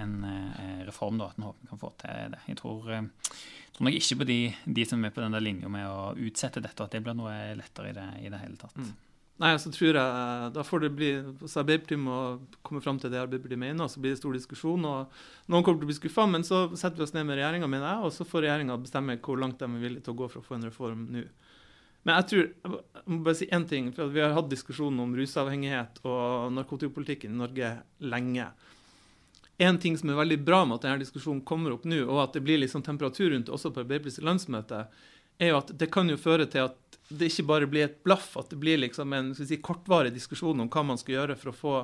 en 0.00 0.16
eh, 0.24 0.80
reform. 0.88 1.20
da, 1.20 1.30
At 1.30 1.40
en 1.40 1.48
håper 1.50 1.66
vi 1.66 1.72
kan 1.72 1.82
få 1.84 1.92
til 2.00 2.34
det. 2.34 2.42
Jeg 2.48 2.60
tror, 2.60 2.90
eh, 2.96 3.36
tror 3.76 3.88
nok 3.88 4.00
ikke 4.00 4.20
på 4.22 4.30
de, 4.32 4.40
de 4.80 4.88
som 4.88 5.04
er 5.04 5.14
på 5.14 5.24
den 5.24 5.36
der 5.36 5.44
linja 5.44 5.70
med 5.72 5.86
å 5.88 6.10
utsette 6.16 6.62
dette, 6.62 6.78
og 6.80 6.88
at 6.88 6.98
det 6.98 7.04
blir 7.06 7.18
noe 7.18 7.36
lettere 7.58 7.92
i 7.92 7.96
det, 7.96 8.10
i 8.26 8.32
det 8.32 8.42
hele 8.42 8.60
tatt. 8.60 8.78
Nei, 9.40 9.54
så 9.56 9.70
tror 9.72 9.96
jeg 9.96 10.52
Da 10.52 10.62
får 10.66 10.82
det 10.84 10.90
bli 10.92 11.10
så 11.48 11.62
Arbeiderpartiet 11.62 12.00
må 12.00 12.16
komme 12.66 12.82
fram 12.84 12.98
til 13.00 13.12
det 13.12 13.22
Arbeiderpartiet 13.22 13.60
mener, 13.60 13.86
og 13.86 13.92
så 13.92 14.02
blir 14.02 14.12
det 14.12 14.20
stor 14.20 14.36
diskusjon. 14.36 14.84
og 14.84 15.14
Noen 15.48 15.64
kommer 15.64 15.80
til 15.80 15.88
å 15.88 15.92
bli 15.92 15.96
skuffa, 15.96 16.26
men 16.28 16.44
så 16.44 16.66
setter 16.74 17.00
vi 17.00 17.06
oss 17.06 17.14
ned 17.16 17.24
med 17.28 17.40
regjeringa, 17.40 17.70
mener 17.70 17.88
jeg, 17.88 18.04
og 18.04 18.12
så 18.12 18.26
får 18.28 18.44
regjeringa 18.44 18.76
bestemme 18.82 19.16
hvor 19.24 19.40
langt 19.40 19.62
de 19.62 19.68
er 19.68 19.86
villige 19.86 20.04
til 20.04 20.12
å 20.12 20.20
gå 20.20 20.28
for 20.28 20.42
å 20.42 20.48
få 20.48 20.58
en 20.58 20.68
reform 20.68 21.06
nå. 21.14 21.24
Men 22.04 22.16
jeg 22.16 22.28
tror, 22.30 22.44
jeg 22.64 23.06
må 23.12 23.18
bare 23.24 23.36
si 23.36 23.48
én 23.52 23.64
ting. 23.68 23.90
for 23.92 24.12
Vi 24.12 24.20
har 24.24 24.32
hatt 24.32 24.48
diskusjonen 24.48 25.00
om 25.04 25.16
rusavhengighet 25.16 26.00
og 26.08 26.52
narkotikapolitikken 26.56 27.32
i 27.32 27.40
Norge 27.40 27.72
lenge. 28.00 28.46
En 29.60 29.76
ting 29.80 29.96
som 30.00 30.08
er 30.08 30.16
veldig 30.16 30.38
bra 30.44 30.62
med 30.64 30.78
at 30.78 30.86
denne 30.86 31.02
diskusjonen 31.02 31.42
kommer 31.44 31.74
opp 31.74 31.84
nå, 31.84 32.00
og 32.06 32.22
at 32.22 32.36
det 32.36 32.44
blir 32.44 32.64
sånn 32.68 32.84
temperatur 32.84 33.32
rundt 33.34 33.48
det 33.48 33.56
også 33.56 33.72
på 33.72 33.84
Arbeiderpartiets 33.84 34.24
landsmøte, 34.24 34.86
er 35.40 35.52
jo 35.52 35.58
at 35.60 35.72
det 35.76 35.90
kan 35.92 36.08
jo 36.08 36.16
føre 36.20 36.48
til 36.48 36.70
at 36.70 36.89
det 37.10 37.30
ikke 37.30 37.46
bare 37.48 37.66
blir 37.70 37.88
et 37.88 37.98
blaff, 38.06 38.32
at 38.38 38.50
det 38.52 38.58
blir 38.62 38.78
liksom 38.78 39.12
en 39.16 39.32
si, 39.34 39.56
kortvarig 39.58 40.12
diskusjon 40.14 40.62
om 40.62 40.68
hva 40.70 40.84
man 40.86 40.98
skal 41.00 41.16
gjøre 41.16 41.36
for 41.38 41.50
å 41.50 41.56
få 41.56 41.74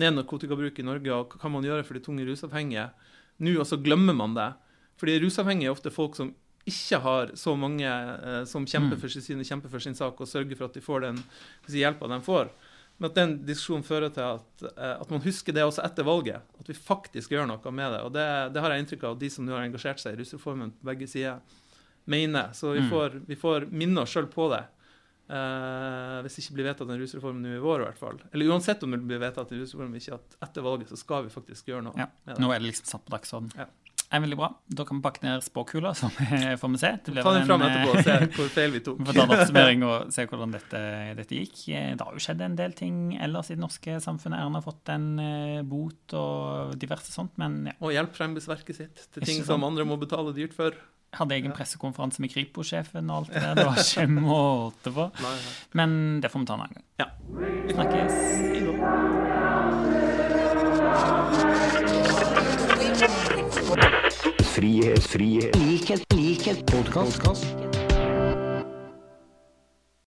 ned 0.00 0.16
narkotikabruk 0.16 0.78
i 0.80 0.86
Norge, 0.86 1.12
og 1.12 1.36
hva 1.40 1.50
man 1.52 1.66
gjør 1.66 1.82
for 1.84 1.98
de 1.98 2.04
tunge 2.04 2.24
rusavhengige. 2.24 2.88
Nå 3.44 3.56
og 3.58 3.66
så 3.68 3.78
glemmer 3.80 4.16
man 4.16 4.36
det. 4.36 4.50
Fordi 5.00 5.18
rusavhengige 5.22 5.68
er 5.70 5.74
ofte 5.74 5.92
folk 5.92 6.16
som 6.16 6.32
ikke 6.68 7.00
har 7.02 7.30
så 7.40 7.54
mange 7.56 7.88
eh, 7.88 8.42
som 8.46 8.66
kjemper 8.68 8.96
Mm. 8.96 9.00
for 9.00 9.08
sin, 9.08 9.44
kjemper 9.44 9.70
for 9.72 9.80
sin 9.80 9.96
sak 9.96 10.20
og 10.20 10.28
sørger 10.28 10.56
for 10.56 10.68
at 10.68 10.74
de 10.76 10.80
får 10.84 11.00
den 11.06 11.22
si, 11.66 11.78
hjelpa 11.80 12.08
de 12.08 12.20
får. 12.20 12.50
Men 13.00 13.08
at 13.08 13.16
den 13.16 13.32
diskusjonen 13.48 13.82
fører 13.82 14.12
til 14.12 14.22
at, 14.22 14.62
eh, 14.76 15.00
at 15.00 15.10
man 15.10 15.22
husker 15.24 15.52
det 15.56 15.64
også 15.64 15.82
etter 15.84 16.04
valget. 16.04 16.42
At 16.60 16.68
vi 16.68 16.74
faktisk 16.76 17.32
gjør 17.32 17.48
noe 17.48 17.72
med 17.72 17.92
det. 17.96 18.00
Og 18.04 18.12
det, 18.12 18.52
det 18.52 18.60
har 18.60 18.70
jeg 18.70 18.84
inntrykk 18.84 19.04
av 19.08 19.16
at 19.16 19.20
de 19.24 19.30
som 19.32 19.44
nå 19.44 19.56
har 19.56 19.64
engasjert 19.64 19.98
seg 20.00 20.14
i 20.14 20.20
rusreformen 20.20 20.70
på 20.76 20.90
begge 20.92 21.08
sider, 21.08 21.40
mener. 22.10 22.50
Så 22.56 22.74
vi 22.74 22.82
Mm. 22.84 22.90
får, 22.90 23.18
vi 23.30 23.36
får 23.38 23.68
minne 23.70 24.02
oss 24.04 24.12
sjøl 24.16 24.26
på 24.32 24.50
det. 24.52 24.64
Uh, 25.30 26.18
hvis 26.24 26.34
det 26.34 26.42
ikke 26.42 26.56
blir 26.56 26.66
vedtatt 26.72 26.88
en 26.90 26.98
rusreform 26.98 27.36
nå 27.38 27.52
i 27.54 27.60
vår, 27.62 27.84
i 27.84 27.86
hvert 27.86 28.00
fall. 28.00 28.16
Eller 28.34 28.48
uansett 28.50 28.82
om 28.82 28.90
det 28.90 28.98
blir 29.06 29.20
vedtatt 29.22 29.52
en 29.54 29.60
rusreform 29.62 29.92
ikke, 29.94 30.16
at 30.18 30.40
etter 30.48 30.64
valget 30.66 30.90
så 30.90 30.98
skal 30.98 31.22
vi 31.28 31.30
faktisk 31.30 31.70
gjøre 31.70 31.84
noe 31.86 31.94
Ja, 32.00 32.08
med 32.26 32.34
det. 32.34 32.42
Nå 32.42 32.50
er 32.50 32.58
det 32.58 32.66
liksom 32.72 32.88
satt 32.90 33.04
på 33.06 33.14
dagsorden. 33.14 33.52
Ja. 33.54 33.68
Er 34.10 34.24
veldig 34.24 34.36
bra. 34.40 34.48
Da 34.74 34.82
kan 34.88 34.98
vi 34.98 35.04
pakke 35.06 35.22
ned 35.22 35.44
spåkula, 35.46 35.92
så 35.94 36.08
får 36.10 36.70
vi 36.74 36.78
se. 36.82 36.90
Ta 36.98 37.12
den 37.14 37.44
en, 37.44 37.46
fram 37.46 37.62
etterpå 37.62 37.92
og 37.94 38.02
se 38.02 38.10
eh, 38.16 38.26
hvor 38.34 38.48
feil 38.50 38.72
vi 38.74 38.80
tok. 38.88 38.98
Vi 38.98 39.06
får 39.06 39.18
ta 39.20 39.22
en 39.28 39.34
oppsummering 39.36 39.84
og 39.86 40.10
se 40.16 40.24
hvordan 40.26 40.56
dette, 40.56 40.80
dette 41.20 41.38
gikk. 41.38 41.60
Eh, 41.78 41.92
Det 41.94 42.02
har 42.08 42.18
jo 42.18 42.24
skjedd 42.26 42.42
en 42.48 42.56
del 42.58 42.74
ting 42.74 42.96
ellers 43.22 43.52
i 43.52 43.54
det 43.54 43.62
norske 43.62 44.00
samfunnet. 44.02 44.40
Erna 44.42 44.58
har 44.58 44.66
fått 44.66 44.90
en 44.96 45.06
bot 45.70 46.16
og 46.18 46.74
diverse 46.82 47.14
sånt, 47.14 47.38
men 47.38 47.68
ja. 47.70 47.76
Og 47.78 47.94
hjelp 47.94 48.18
frem 48.18 48.34
besverket 48.34 48.82
sitt 48.82 49.06
til 49.14 49.22
ting 49.30 49.44
som 49.46 49.62
andre 49.62 49.86
må 49.86 49.94
betale 50.02 50.34
dyrt 50.34 50.58
for. 50.58 50.74
Hadde 51.12 51.34
egen 51.34 51.52
pressekonferanse 51.52 52.22
med 52.22 52.30
Kripos-sjefen 52.30 53.10
og 53.10 53.16
alt 53.24 53.32
det 53.34 53.42
der. 53.42 53.54
Det 53.58 53.66
var 53.66 53.80
ikke 53.82 54.06
måte 54.30 54.92
på. 54.94 55.08
Nei, 55.24 55.34
nei. 55.34 55.54
Men 55.80 55.96
det 56.22 56.30
får 56.30 56.44
vi 56.44 56.50
ta 56.52 56.54
en 56.54 56.64
annen 56.66 56.78
gang. 56.78 56.86
Ja. 57.02 57.08
Vi 57.66 57.74
snakkes. 57.74 59.20
Frihet, 64.54 65.02
frihet, 65.02 65.56
likhet, 65.56 66.02
likhet, 66.14 66.66
podkast. 66.66 67.46